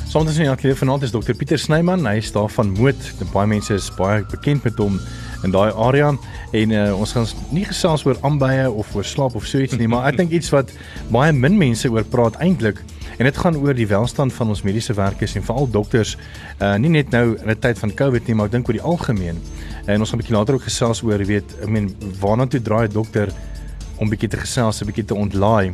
[0.08, 3.12] Sondag se jakkie vanaand is dokter Pieter Snyman, hy is daar van Moot.
[3.32, 5.00] Baie mense is baie bekend met hom
[5.44, 6.12] in daai area
[6.52, 9.88] en uh, ons gaan nie gesels oor aanbye of oor slaap of so iets nie,
[9.88, 10.72] maar ek dink iets wat
[11.14, 12.82] baie min mense oor praat eintlik
[13.18, 16.14] En dit gaan oor die welstand van ons mediese werkers en veral dokters,
[16.62, 18.88] uh nie net nou in 'n tyd van COVID nie, maar ek dink oor die
[18.94, 19.42] algemeen.
[19.86, 22.86] En ons gaan 'n bietjie later ook gesels oor, weet, ek meen, waarna toe draai
[22.86, 23.28] 'n dokter
[23.96, 25.72] om bietjie te gesels, 'n bietjie te ontlaai.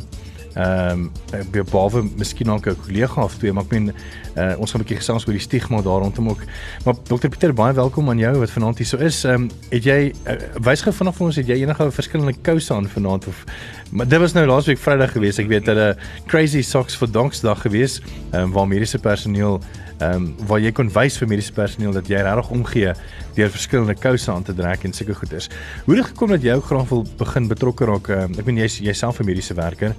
[0.55, 3.91] Ehm um, behalwe miskien ook 'n kollega of twee, maar ek meen
[4.35, 6.41] uh, ons gaan 'n bietjie gesels oor die stigma daar rondom ook.
[6.85, 9.23] Maar dokter Pieter, baie welkom aan jou wat vanaand hier so is.
[9.23, 12.73] Ehm um, het jy uh, wys gou vanaand vir ons het jy enige verskillende kouse
[12.73, 13.43] aan vanaand of
[13.91, 15.39] maar dit was nou laasweek Vrydag gewees.
[15.39, 19.61] Ek weet hulle crazy socks vir Donkersdag gewees, ehm um, waar mediese personeel
[19.99, 22.93] ehm um, waar jy kon wys vir mediese personeel dat jy regtig omgee
[23.35, 25.49] deur verskillende kouse aan te trek en sulke goeders.
[25.85, 28.09] Hoe het gekom dat jy ook graag wil begin betrokke raak?
[28.09, 29.95] Uh, ek meen jy's jyself 'n mediese werker.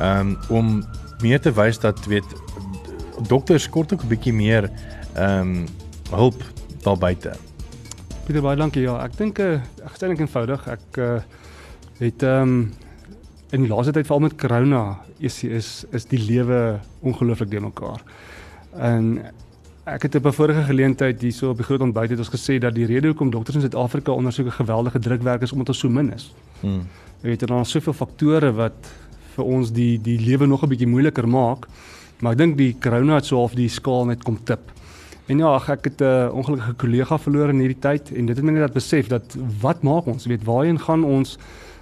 [0.00, 0.84] Ehm um, om
[1.22, 2.24] meer te wys dat weet
[3.28, 4.70] dokters kort ook 'n bietjie meer
[5.14, 5.66] ehm um,
[6.10, 6.42] hulp
[6.82, 7.32] daar buite.
[8.26, 8.82] Pieter baie dankie.
[8.82, 11.20] Ja, ek dink uh, ek sê net eenvoudig, ek uh,
[11.98, 12.72] het ehm um,
[13.50, 18.02] in die laaste tyd veral met corona is is is die lewe ongelooflik deur mekaar.
[18.76, 19.22] En
[19.84, 22.74] ek het op 'n vorige geleentheid hierso op die groot ontbyt het ons gesê dat
[22.74, 25.88] die rede hoekom dokters in Suid-Afrika onder so 'n geweldige drukwerk is omdat ons so
[25.88, 26.34] min is.
[26.60, 26.86] Hmm.
[27.22, 28.76] Jy weet daar is soveel faktore wat
[29.34, 31.66] vir ons die die lewe nog 'n bietjie moeiliker maak.
[32.20, 34.72] Maar ek dink die corona het so half die skaal net kom tip.
[35.28, 38.44] En ja, ek het 'n uh, ongelukkige kollega verloor in hierdie tyd en dit het
[38.44, 40.24] my net laat besef dat wat maak ons?
[40.24, 41.38] Jy weet waarheen gaan ons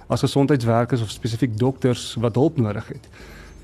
[0.07, 3.07] as gesondheidswerkers of spesifiek dokters wat hulp nodig het?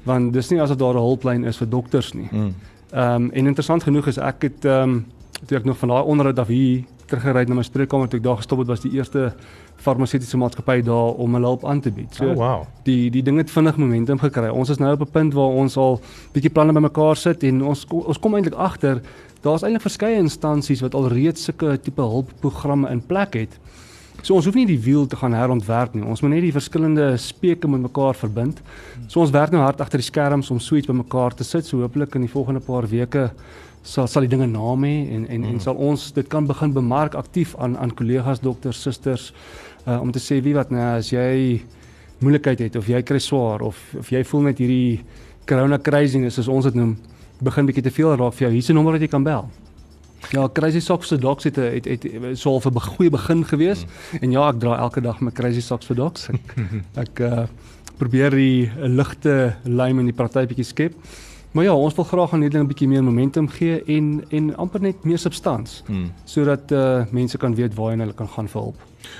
[0.03, 2.27] Want dis nie asof daar 'n hulplyn is vir dokters nie.
[2.27, 2.55] Hmm.
[2.93, 5.05] Ehm um, en interessant genoeg is ek het ehm um,
[5.45, 8.37] toe ek nog van daai onderhoud af hier teruggery na my spreekkamer toe ek daar
[8.37, 9.33] gestop het was die eerste
[9.83, 12.13] farmaseutiese maatskappy daar om hulle hulp aan te bied.
[12.15, 12.63] So oh, wow.
[12.87, 14.51] die die ding het vinnig momentum gekry.
[14.53, 15.99] Ons is nou op 'n punt waar ons al
[16.33, 19.01] bietjie planne bymekaar sit en ons ons kom eintlik agter
[19.41, 23.59] daar's eintlik verskeie instansies wat al reeds sulke tipe hulpprogramme in plek het.
[24.23, 26.05] So ons hoef nie die wiel te gaan herontwerp nie.
[26.07, 28.61] Ons moet net die verskillende speke met mekaar verbind.
[29.11, 31.67] So ons werk nou hard agter die skerms om so iets bymekaar te sit.
[31.67, 33.31] So hopelik in die volgende paar weke
[33.83, 37.17] sal sal die dinge naam hê en en en sal ons dit kan begin bemark
[37.19, 39.33] aktief aan aan kollegas, dokters, susters
[39.85, 41.59] uh, om te sê wie wat nou as jy
[42.23, 45.03] moeilikheid het of jy kry swaar of of jy voel met hierdie
[45.49, 46.95] corona craziness soos ons dit noem,
[47.43, 48.53] begin bietjie te veel raak vir jou.
[48.55, 49.51] Hier's 'n nommer wat jy kan bel.
[50.31, 53.85] Ja, Crazy Socks se docs het het, het, het so 'n goeie begin gewees.
[53.85, 54.17] Mm.
[54.21, 56.29] En ja, ek dra elke dag my Crazy Socks vir docs.
[56.29, 56.55] Ek,
[57.03, 57.43] ek uh,
[57.97, 60.93] probeer die ligte lyn in die praktyk bietjie skep.
[61.53, 64.55] Maar ja, ons wil graag aan hierdie ding 'n bietjie meer momentum gee en en
[64.55, 66.09] amper net meer substans mm.
[66.25, 68.79] sodat uh, mense kan weet waarheen hulle kan gaan vir hulp.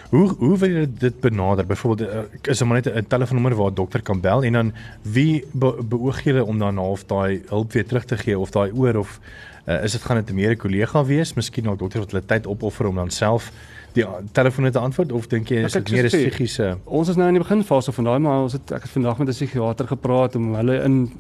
[0.10, 1.66] Hoe hoe wil jy dit benader?
[1.66, 4.74] Byvoorbeeld uh, is daar maar net 'n telefoonnommer waar 'n dokter kan bel en dan
[5.02, 8.72] wie be beoog jy om dan half daai hulp weer terug te gee of daai
[8.74, 9.20] oor of
[9.68, 12.48] uh, is dit gaan dit meer 'n kollega wees, miskien dalk dokter wat hulle tyd
[12.48, 13.52] opoffer om dan self
[13.94, 17.28] die telefoon te antwoord of dink jy is dit meer 'n psigiese Ons is nou
[17.28, 20.36] in die beginfase van daai maar ons het ek het vandag met 'n psigiater gepraat
[20.36, 21.12] om hulle in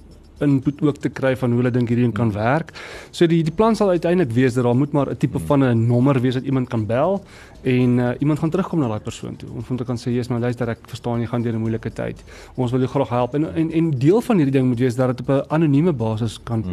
[0.42, 2.74] input ook te kry van hoe hulle dink hierdie kan werk.
[3.12, 5.88] So die die plan sal uiteindelik wees dat daar moet maar 'n tipe van 'n
[5.88, 7.24] nommer wees dat iemand kan bel
[7.62, 9.50] en uh, iemand gaan terugkom na daai persoon toe.
[9.56, 12.24] Ons moet kan sê jy's maar luister ek verstaan jy gaan deur 'n moeilike tyd.
[12.56, 15.18] Ons wil jou graag help en en en deel van hierdie ding moet wees dat
[15.18, 16.72] dit op 'n anonieme basis kan hmm.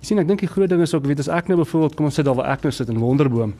[0.00, 2.06] Jy sien ek dink die groot ding is ook weet as ek nou byvoorbeeld kom
[2.06, 3.54] ons sit daar waar ek nou sit in Wonderboom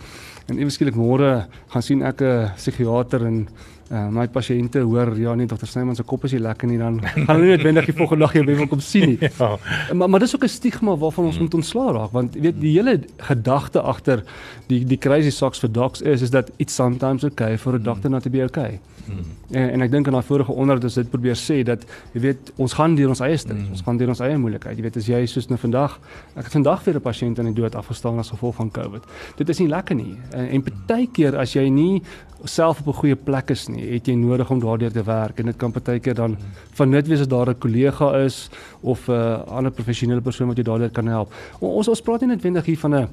[0.46, 3.48] en ewe skielik môre gaan sien ek 'n psigiater en
[3.86, 6.96] Uh, my pasiënte hoor ja nee dokter Snyman se kop is nie lekker nie dan
[7.04, 9.28] gaan hulle net wendig die volgende dag weer wil kom sien nie.
[9.38, 9.50] ja.
[9.94, 12.72] Maar maar dis ook 'n stigma waarvan ons moet ontslaa raak want jy weet die
[12.74, 12.96] hele
[13.28, 14.24] gedagte agter
[14.66, 18.10] die die crazy socks vir docs is is dat it's sometimes okay for a doctor
[18.10, 18.80] not to be okay.
[19.06, 19.24] Hmm.
[19.50, 22.52] En, en ek dink in daai vorige onderhoud het dit probeer sê dat jy weet
[22.56, 23.70] ons gaan deur ons eie stres, hmm.
[23.70, 24.76] ons gaan deur ons eie moeilikheid.
[24.76, 25.98] Jy weet as jy soos nou vandag,
[26.34, 29.02] ek het vandag weer 'n pasiënt in die dood afgestaan as gevolg van COVID.
[29.36, 30.16] Dit is nie lekker nie.
[30.32, 32.02] En, en partykeer as jy nie
[32.44, 35.46] self op 'n goeie plek is nie, het jy nodig om daardeur te werk en
[35.46, 36.36] dit kan partykeer dan
[36.72, 38.50] van net wees as daar 'n kollega is
[38.82, 41.32] of 'n uh, ander professionele persoon wat jou daardeur kan help.
[41.60, 43.08] Ons ons praat nie netwendig hier van 'n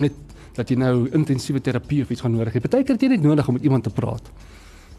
[0.00, 0.12] net
[0.54, 2.60] dat jy nou intensiewe terapie of iets gaan nodig hê.
[2.60, 4.22] Partykeer het jy net nodig om met iemand te praat.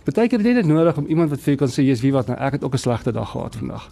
[0.10, 2.28] Partykeer het jy net nodig om iemand wat vir jou kan sê, "Jy's wie wat
[2.28, 3.90] nou, ek het ook 'n slegte dag gehad vandag."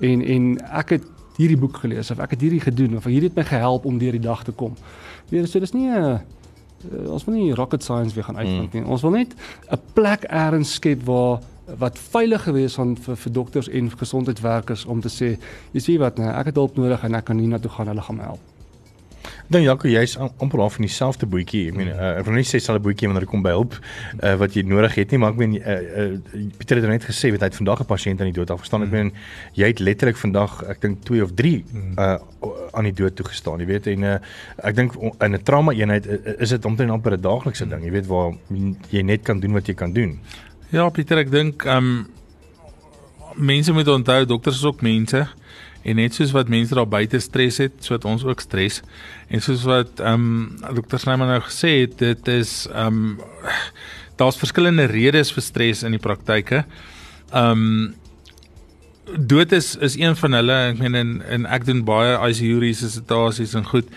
[0.00, 1.04] En en ek het
[1.36, 4.12] hierdie boek gelees of ek het hierdie gedoen of hierdie het my gehelp om deur
[4.12, 4.74] die dag te kom.
[5.28, 6.20] Weer so dis nie 'n
[6.92, 8.80] uh, ons wil nie rocket science weer gaan uitvind mm.
[8.80, 8.88] nie.
[8.88, 9.34] Ons wil net
[9.70, 11.40] 'n plek eers skep waar
[11.78, 15.38] wat veilig gewees van vir, vir dokters en gesondheidswerkers om te sê,
[15.72, 17.86] jy sien wat, nee, ek het hulp nodig en ek kan hier na toe gaan,
[17.92, 18.49] hulle gaan my help.
[19.50, 21.64] Dan Jaco, jy's amper half van dieselfde boetjie.
[21.72, 24.34] Ek meen uh, ek wil nie sê selfe boetjie wanneer dit kom by hulp uh,
[24.38, 27.42] wat jy nodig het nie, maar ek meen uh, uh, Pieter het net gesê weet
[27.42, 28.86] hy het vandag 'n pasiënt aan die dood afgestaan.
[28.86, 29.10] Ek meen
[29.58, 31.52] jy het letterlik vandag ek dink 2 of 3
[31.98, 32.16] uh,
[32.70, 34.14] aan die dood toegestaan, jy weet en uh,
[34.62, 36.06] ek dink in 'n trauma eenheid
[36.38, 38.32] is dit omtrent amper 'n daaglikse ding, jy weet waar
[38.90, 40.20] jy net kan doen wat jy kan doen.
[40.70, 42.06] Ja, Pieter, ek dink ehm um,
[43.34, 45.26] mense moet onthou dokters is ook mense.
[45.82, 48.80] En net soos wat mense daar buite stres het, so het ons ook stres.
[49.32, 50.26] En soos wat ehm
[50.60, 51.00] um, Dr.
[51.00, 53.20] Snyman nou gesê het, dit is ehm um,
[54.20, 56.64] daar's verskillende redes vir stres in die praktyke.
[57.32, 57.94] Ehm um,
[59.16, 60.58] dood is is een van hulle.
[60.74, 63.88] Ek meen en, en ek doen baie ICU resusitasies en goed.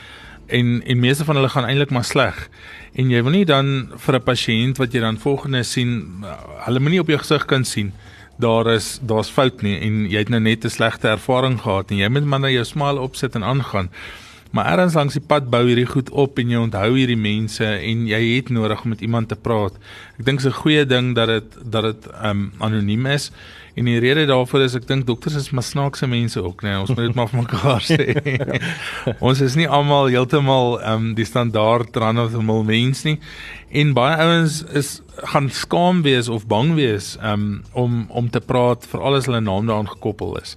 [0.47, 2.47] En en meeste van hulle gaan eintlik maar sleg.
[2.95, 6.23] En jy wil nie dan vir 'n pasiënt wat jy dan volgende sien,
[6.65, 7.91] hulle moenie op jou gesig kan sien
[8.37, 11.97] daar is daar's fout nie en jy het nou net 'n slegte ervaring gehad en
[11.97, 13.89] jy moet maar nou jou smaal opsit en aangaan.
[14.51, 18.07] Maar ergens langs die pad bou hierdie goed op en jy onthou hierdie mense en
[18.07, 19.73] jy het nodig om met iemand te praat.
[20.19, 23.31] Ek dink dit is 'n goeie ding dat dit dat dit um anoniem is.
[23.73, 26.91] En die rede daarvoor is ek dink dokters is maar snaakse mense ook, nee, ons
[26.93, 28.05] moet dit maar vir mekaar sê.
[29.29, 33.17] ons is nie almal heeltemal um die standaard run of the mill mens nie.
[33.73, 34.99] En baie ouens is
[35.33, 39.65] gaan skaam wees of bang wees um om om te praat vir alles hulle naam
[39.69, 40.53] daaraan gekoppel is.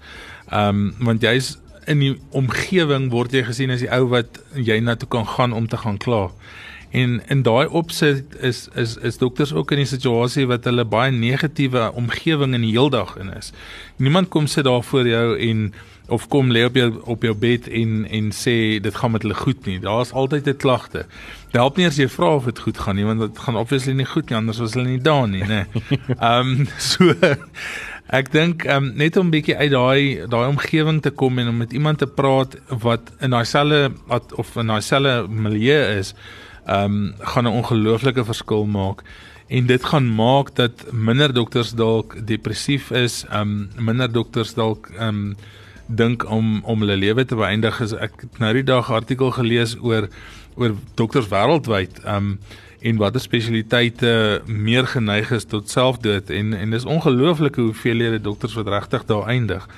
[0.52, 1.55] Um want jy's
[1.88, 5.57] in die omgewing word jy gesien as die ou wat jy na toe kan gaan
[5.57, 6.26] om te gaan kla.
[6.90, 11.11] En in daai opsit is is is dokters ook in 'n situasie wat hulle baie
[11.12, 13.53] negatiewe omgewing in die heeldag in is.
[13.96, 15.75] Niemand kom sit daar voor jou en
[16.09, 19.35] of kom lê op jou op jou bed en en sê dit gaan met hulle
[19.35, 19.81] goed nie.
[19.81, 21.07] Daar's altyd 'n klagte.
[21.51, 23.92] Dit help nie as jy vra of dit goed gaan nie want dit gaan obviously
[23.92, 25.66] nie goed nie anders was hulle nie daar nie, nê.
[26.20, 27.14] Ehm um, so
[28.07, 31.57] Ek dink um, net om 'n bietjie uit daai daai omgewing te kom en om
[31.57, 33.92] met iemand te praat wat in daai selfe
[34.37, 39.02] of in daai selfe milieu is, ehm um, gaan 'n ongelooflike verskil maak
[39.46, 44.90] en dit gaan maak dat minder dokters dalk depressief is, ehm um, minder dokters dalk
[44.98, 45.37] ehm um,
[45.87, 47.81] dink om om hulle lewe te beëindig.
[47.81, 50.09] Ek het nou die dag artikel gelees oor
[50.57, 52.00] oor dokters wêreldwyd.
[52.05, 52.38] Ehm um,
[52.87, 58.68] en watter spesialiteite meer geneig is tot selfdood en en dis ongelooflike hoeveelhede dokters wat
[58.68, 59.68] regtig daar eindig.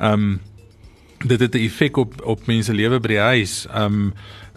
[0.00, 0.40] Um
[1.24, 3.66] dit het 'n effek op op mense lewe by die huis.
[3.74, 4.14] Um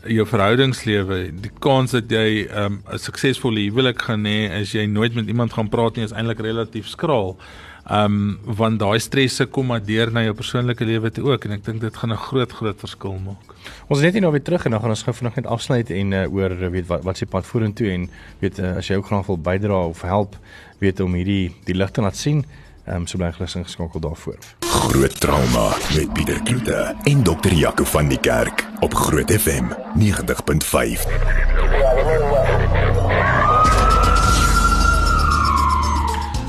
[0.07, 5.15] jou verhoudingslewe, die kans dat jy um 'n suksesvolle huwelik gaan hê as jy nooit
[5.15, 7.37] met iemand gaan praat nie is eintlik relatief skraal.
[7.89, 11.65] Um want daai stresse kom maar deur na jou persoonlike lewe toe ook en ek
[11.65, 13.55] dink dit gaan 'n groot groot verskil maak.
[13.89, 16.11] Ons net hier nou weer terug en dan gaan ons gou vanaand net afsluit en
[16.11, 18.09] uh, oor weet wat wat se pad vorentoe en
[18.39, 20.37] weet uh, as jy ook graag wil bydra of help
[20.79, 22.45] weet om hierdie die lig te laat sien.
[22.89, 24.37] Ehm um, so bly gerus ingeskakel daarvoor.
[24.65, 29.63] Groot trauma met Pieter Kloete en dokter Jaco van die Kerk op Groot FM
[29.99, 31.03] 90.5.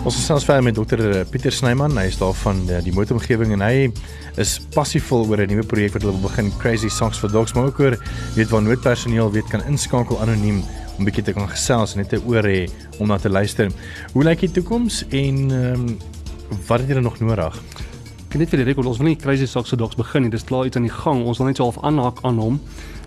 [0.04, 2.94] Ons is selfs verder met dokter eh, Pieter Snyman, hy is daar van die, die
[2.96, 3.90] motoromgewing en hy
[4.40, 7.68] is passievol oor 'n nuwe projek wat hulle wil begin Crazy Socks for Dogs maar
[7.68, 7.98] ook oor
[8.34, 10.64] weet waar noodpersoneel weet kan inskakel anoniem
[10.96, 12.64] om bietjie te kan gesels en net 'n oor hê
[12.98, 13.68] om na te luister.
[14.12, 15.98] Hoe lyk die toekoms en ehm um,
[16.66, 17.62] wat het julle nog nodig?
[18.30, 20.30] Ek net vir die rekord, ons wil nie Crazy Socks for Dogs begin nie.
[20.30, 21.24] Dis klaar iets aan die gang.
[21.26, 22.60] Ons wil net so half aanhaak aan hom.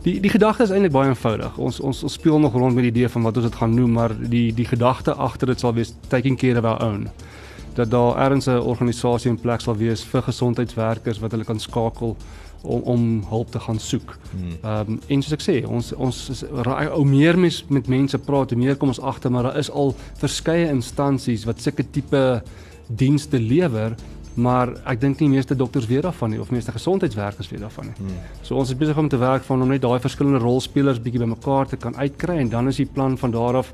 [0.04, 1.56] Die die gedagte is eintlik baie eenvoudig.
[1.64, 3.94] Ons ons ons speel nog rond met die idee van wat ons dit gaan noem,
[3.96, 7.08] maar die die gedagte agter dit sal wees taking care of our own.
[7.78, 12.18] Dat daar ergens 'n organisasie in plek sal wees vir gesondheidswerkers wat hulle kan skakel
[12.62, 14.18] om om hulp te gaan soek.
[14.32, 14.58] Hmm.
[14.62, 16.44] Ehm um, en soos ek sê, ons ons
[16.96, 19.96] ou meer mes, met mense praat, hoe meer kom ons agter maar daar is al
[20.20, 22.44] verskeie instansies wat sulke tipe
[22.96, 23.96] dienste lewer
[24.34, 27.98] maar ek dink nie meeste dokters weet daarvan nie of meeste gesondheidswerkers weet daarvan nie.
[27.98, 28.32] Hmm.
[28.42, 31.70] So ons is besig om te werk van om net daai verskillende rolspelers bietjie bymekaar
[31.70, 33.70] te kan uitkry en dan is die plan van daar af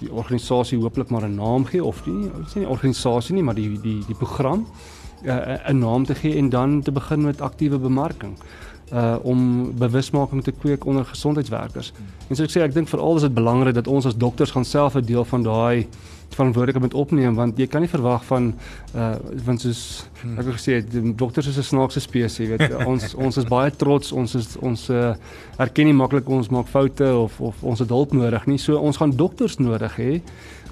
[0.00, 3.54] die organisasie hooplik maar 'n naam gee of nie, ons sê nie organisasie nie, maar
[3.54, 4.66] die die die program
[5.24, 8.36] uh, 'n naam te gee en dan te begin met aktiewe bemarking
[8.92, 11.92] uh om bewusmaking te kweek onder gesondheidswerkers.
[11.96, 12.06] Hmm.
[12.28, 14.64] En so ek sê ek dink veral is dit belangrik dat ons as dokters gaan
[14.64, 15.86] self 'n deel van daai
[16.34, 18.52] verantwoordelikheid moet opneem want jy kan nie verwag van
[18.94, 19.14] uh
[19.44, 19.82] want soos
[20.22, 20.38] hmm.
[20.38, 24.12] ek het gesê die dokters is 'n snaakse spesies weet ons ons is baie trots
[24.12, 25.14] ons is ons uh,
[25.58, 28.96] erken nie maklik ons maak foute of of ons het hulp nodig nie so ons
[28.96, 30.22] gaan dokters nodig hê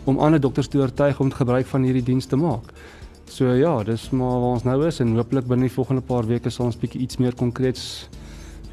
[0.08, 2.72] om ander dokters te oortuig om gebruik van hierdie diens te maak.
[3.28, 6.50] So ja, dis maar waar ons nou is en hopelik binne die volgende paar weke
[6.50, 8.08] sal ons bietjie iets meer konkreets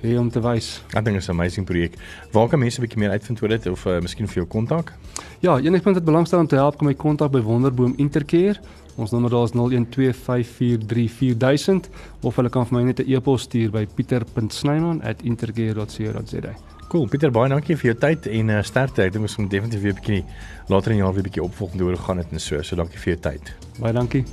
[0.06, 0.82] hê om te wys.
[0.94, 1.94] Ek dink dit is 'n amazing projek.
[2.32, 4.94] Waar kan mense 'n bietjie meer uitvind oor dit of uh, miskien vir jou kontak?
[5.40, 8.56] Ja, enigpunt wat belangstel om te help, kan my kontak by Wonderboom Intercare.
[8.96, 11.90] Ons nommer daar is 0125434000
[12.22, 16.56] of hulle kan vir my net 'n e-pos stuur by pieter.snyman@intercare.co.za.
[16.88, 19.04] Cool, Pieter, baie dankie vir jou tyd en uh, sterkte.
[19.04, 20.24] Ek dink ons moet definitief weer 'n bietjie
[20.70, 22.62] later in die jaar weer 'n bietjie opvolg oor hoe gaan dit en so.
[22.62, 23.56] So dankie vir jou tyd.
[23.80, 24.24] Baie dankie.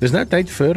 [0.00, 0.76] Dis nou tyd vir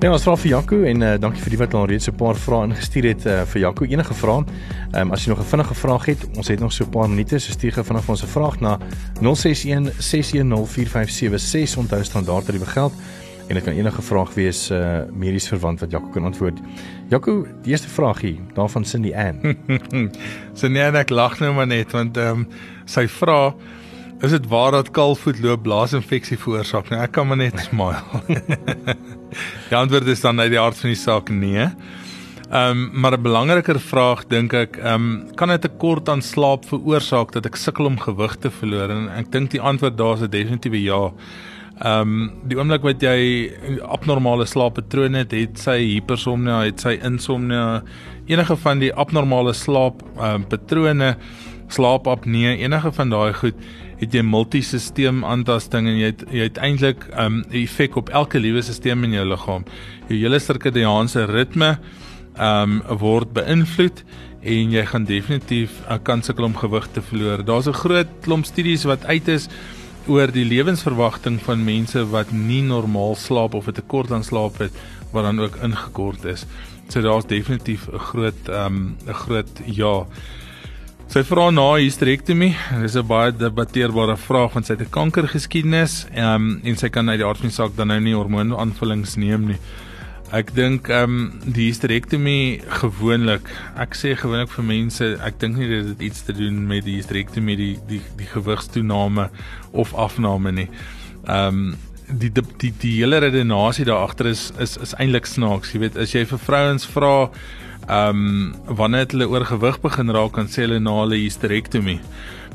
[0.00, 2.32] Ja, ons vra vir Jaco en uh, dankie vir die wat al reeds 'n paar
[2.32, 3.84] vrae ingestuur het uh, vir Jaco.
[3.84, 4.44] Enige vrae?
[4.94, 7.08] Ehm um, as jy nog 'n vinnige vraag het, ons het nog so 'n paar
[7.08, 8.78] minute, so stuur gou vinnig ons 'n vraag na
[9.20, 11.76] 061 6104576.
[11.76, 12.92] Onthou standaard tariewe geld
[13.48, 16.58] en dit kan enige vraag wees uh medies verwant wat Jaco kan antwoord.
[17.08, 19.56] Jaco, die eerste vraag hier, daarvan Cindy Ann.
[20.58, 22.48] Cindy Ann, ek lag nou maar net want ehm um,
[22.84, 23.54] sy vra
[24.20, 26.90] Is dit waar dat kalfvoetloop blaasinfeksie veroorsaak?
[26.92, 28.02] Nee, ek kan maar net smile.
[29.70, 31.64] die antwoord is dan uit die aard van die saak nee.
[32.50, 36.68] Ehm um, maar 'n belangriker vraag dink ek, ehm um, kan 'n tekort aan slaap
[36.68, 38.90] veroorsaak dat ek sukkel om gewig te verloor?
[38.90, 41.12] En ek dink die antwoord daar is 'n definitiewe ja.
[41.80, 47.82] Ehm um, die oomblik wat jy abnormale slaappatrone het, het sy hipersomnia, het sy insomnia,
[48.26, 51.16] enige van die abnormale slaap ehm um, patrone,
[51.68, 53.56] slaapapnee, enige van daai goed
[54.00, 58.38] het jy multisisteem aantasting en jy het jy het eintlik 'n um, effek op elke
[58.38, 59.64] liewe stelsel in jou liggaam.
[60.08, 61.78] Jou hele sirkadiaanse ritme
[62.36, 64.04] ehm um, word beïnvloed
[64.42, 67.44] en jy gaan definitief 'n uh, kans sukkel om gewig te verloor.
[67.44, 69.48] Daar's 'n groot klomp studies wat uit is
[70.06, 74.72] oor die lewensverwagting van mense wat nie normaal slaap of 'n tekort aan slaap het
[75.12, 76.46] wat dan ook ingekort is.
[76.88, 80.06] So daar's definitief 'n groot ehm um, 'n groot ja.
[81.10, 82.52] Sy vra na hysterektomie.
[82.84, 87.18] Dis 'n baie debatteerbare vraag want sy het 'n kankergeskiedenis um, en sy kan uit
[87.18, 89.58] die aard van die saak dan nou nie hormoonaanvullings neem nie.
[90.30, 93.42] Ek dink ehm um, die hysterektomie gewoonlik,
[93.74, 97.02] ek sê gewoonlik vir mense, ek dink nie dit het iets te doen met die
[97.02, 99.30] hysterektomie die die die gewigstoename
[99.72, 100.68] of afname nie.
[101.26, 105.72] Ehm um, die, die die die hele redenasie daar agter is is is eintlik snaaks,
[105.72, 107.30] jy weet, as jy vir vrouens vra
[107.90, 111.98] ehm um, wanneer het hulle oorgewig begin raak en sê hulle na hulle hysterektomie.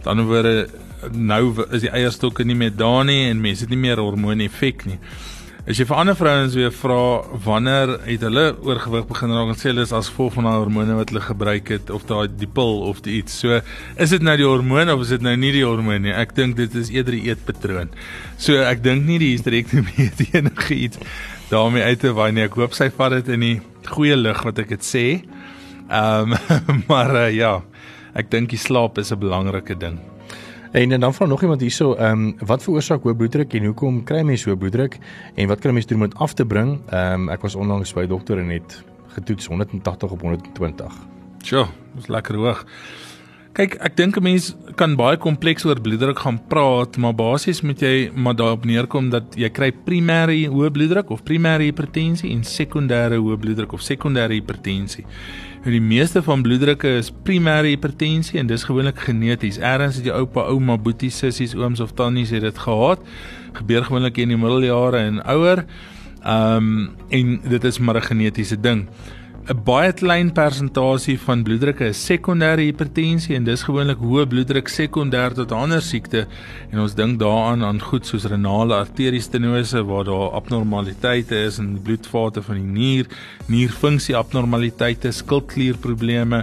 [0.05, 0.71] Dan word
[1.11, 4.85] nou is die eierstokke nie meer daar nie en mense het nie meer hormoon effek
[4.87, 4.99] nie.
[5.65, 6.97] As jy vir ander vrouens weer vra
[7.41, 10.97] wanneer het hulle oorgewig begin raak en sê hulle is as gevolg van daai hormone
[10.99, 13.39] wat hulle gebruik het of daai die pil of die iets.
[13.41, 13.59] So
[13.97, 16.13] is dit nou die hormoon of is dit nou nie die hormoon nie?
[16.13, 17.89] Ek dink dit is eerder die eetpatroon.
[18.37, 21.01] So ek dink nie die hysterektomie het enige iets
[21.55, 22.43] daarmee uit te waai nie.
[22.49, 23.55] Ek hoop sy vat dit in die
[23.87, 25.05] goeie lig wat ek dit sê.
[25.85, 27.59] Ehm um, maar uh, ja,
[28.17, 29.99] ek dink die slaap is 'n belangrike ding.
[30.75, 34.01] En, en dan vra nog iemand hierso, ehm um, wat veroorsaak hoë bloeddruk en hoekom
[34.03, 34.99] kry mense hoë bloeddruk
[35.35, 36.75] en wat kan mense doen om dit af te bring?
[36.89, 38.83] Ehm um, ek was onlangs by 'n dokter en het
[39.15, 40.93] getoets 180 op 120.
[41.43, 42.65] Sjoe, dis lekker hoog.
[43.55, 47.79] Kyk, ek dink 'n mens kan baie kompleks oor bloeddruk gaan praat, maar basies moet
[47.79, 53.15] jy maar daarop neerkom dat jy kry primêre hoë bloeddruk of primêre hipertensie en sekondêre
[53.15, 55.05] hoë bloeddruk of sekondêre hipertensie.
[55.63, 59.57] Nou die meeste van bloeddrukke is primêre hipertensie en dis gewoonlik geneties.
[59.57, 62.99] Eerens het jy oupa, ouma, boetie, sissies, ooms of tannies het dit gehad.
[63.53, 65.63] Gebeur gewoonlik in die middeljare en ouer.
[66.25, 68.89] Ehm um, en dit is maar 'n genetiese ding.
[69.45, 75.35] 'n baie klein persentasie van bloeddrukke is sekondêre hipertensie en dis gewoonlik hoë bloeddruk sekondêr
[75.37, 76.23] tot ander siekte
[76.71, 81.83] en ons dink daaraan aan goed soos renale arteriestenose waar daar abnormaliteite is in die
[81.89, 83.11] bloedvate van die nier,
[83.45, 86.41] nierfunksie abnormaliteite, skildklierprobleme.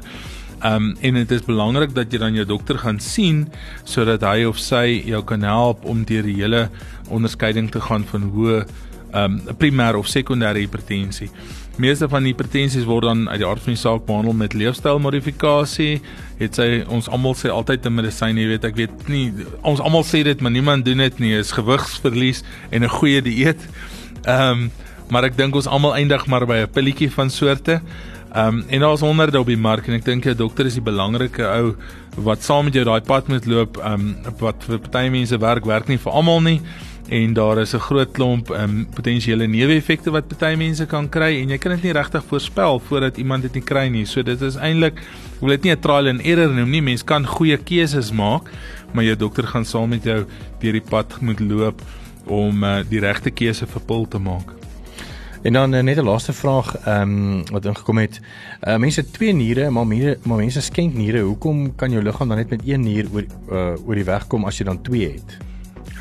[0.63, 3.49] Um en dit is belangrik dat jy dan jou dokter gaan sien
[3.83, 6.69] sodat hy of sy jou kan help om deur die hele
[7.11, 8.63] onderskeiding te gaan van hoë
[9.25, 11.33] um primêre of sekondêre hipertensie.
[11.81, 16.03] Meeste van die hipertensies word dan uit die aard van die saak behandel met leefstylmodifikasie.
[16.37, 20.05] Het sy ons almal sê altyd 'n medisyn, jy weet, ek weet nie ons almal
[20.05, 21.33] sê dit, maar niemand doen dit nie.
[21.33, 23.61] Is gewigsverlies en 'n goeie dieet.
[24.25, 24.71] Ehm, um,
[25.09, 27.81] maar ek dink ons almal eindig maar by 'n pilletjie van soorte.
[28.35, 30.83] Ehm um, en daar's honderde op die mark en ek dink 'n dokter is die
[30.83, 31.75] belangrike ou
[32.17, 33.79] wat saam met jou daai pad moet loop.
[33.79, 36.61] Ehm um, wat vir party mense werk, werk nie vir almal nie
[37.09, 41.49] en daar is 'n groot klomp um, potensiële neeweffekte wat party mense kan kry en
[41.49, 44.05] jy kan dit nie regtig voorspel voordat iemand dit nie kry nie.
[44.07, 46.83] So dit is eintlik ek wil dit nie 'n trial and error noem nie.
[46.83, 48.51] Mens kan goeie keuses maak,
[48.93, 50.25] maar jou dokter gaan saam met jou
[50.61, 51.83] deur die pad moet loop
[52.27, 54.53] om uh, die regte keuse vir pil te maak.
[55.43, 58.21] En dan uh, net 'n laaste vraag ehm um, wat ingekom het.
[58.63, 61.21] Uh, mense twee niere, maar mense maar mense skenk niere.
[61.21, 64.45] Hoekom kan jou liggaam dan net met een nier oor uh, oor die weg kom
[64.45, 65.52] as jy dan twee het?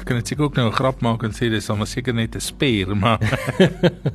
[0.02, 2.36] Ek kan net seker ook nou 'n grap maak en sê dis dan seker net
[2.36, 3.20] 'n spier, maar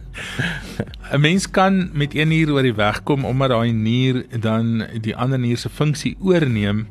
[1.14, 5.14] 'n mens kan met een nier oor die weg kom omdat daai nier dan die
[5.14, 6.88] ander nier se funksie oorneem.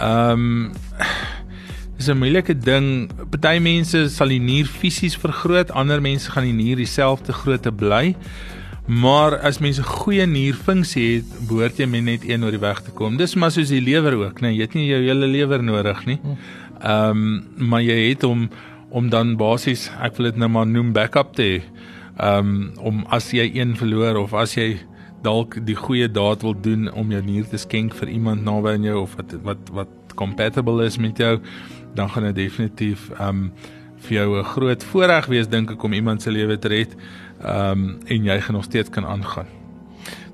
[0.00, 0.72] Ehm um,
[1.96, 3.10] dis 'n moeilike ding.
[3.30, 8.16] Party mense sal die nier fisies vergroot, ander mense gaan die nier dieselfde grootte bly.
[8.86, 13.16] Maar as mense goeie nierfunksie het, behoort jy net een oor die weg te kom.
[13.16, 16.18] Dis maar soos die lewer ook, nee, jy het nie jou hele lewer nodig nie.
[16.84, 16.90] Hm.
[16.90, 18.48] Ehm um, maar jy het om
[18.94, 21.62] om dan basies ek wil dit nou maar noem backup te hê.
[22.16, 24.76] Ehm um, om as jy een verloor of as jy
[25.24, 28.84] dalk die goeie daad wil doen om jou nier te skenk vir iemand naby aan
[28.84, 31.40] jou of wat wat wat compatible is met jou,
[31.94, 33.52] dan gaan dit definitief ehm um,
[34.04, 36.96] vir jou 'n groot voorreg wees dink ek om iemand se lewe te red.
[37.40, 39.46] Ehm um, en jy gaan nog steeds kan aangaan.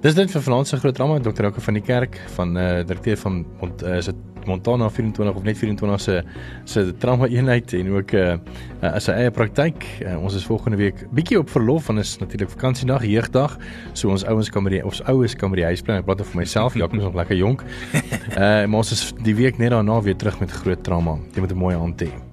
[0.01, 1.45] Dis dit vir vanaand se groot drama Dr.
[1.45, 4.17] Ouke van die kerk van eh uh, direkteur van ont, uh, is dit
[4.47, 6.23] Montana 24 of net 24 se
[6.65, 8.39] se trauma eenheid en ook 'n uh,
[8.83, 9.85] uh, sy eie praktyk.
[10.03, 13.59] Uh, ons is volgende week bietjie op verlof want is natuurlik vakansiedag, jeugdag.
[13.93, 16.01] So ons ouens kan by die ons oues kan by die huis bly.
[16.01, 17.65] Ek praat vir myself, Jacques is nog lekker jonk.
[18.37, 21.19] Uh, maar ons is die week net daarna weer terug met groot trauma.
[21.35, 22.30] Jy moet 'n mooi aand hê.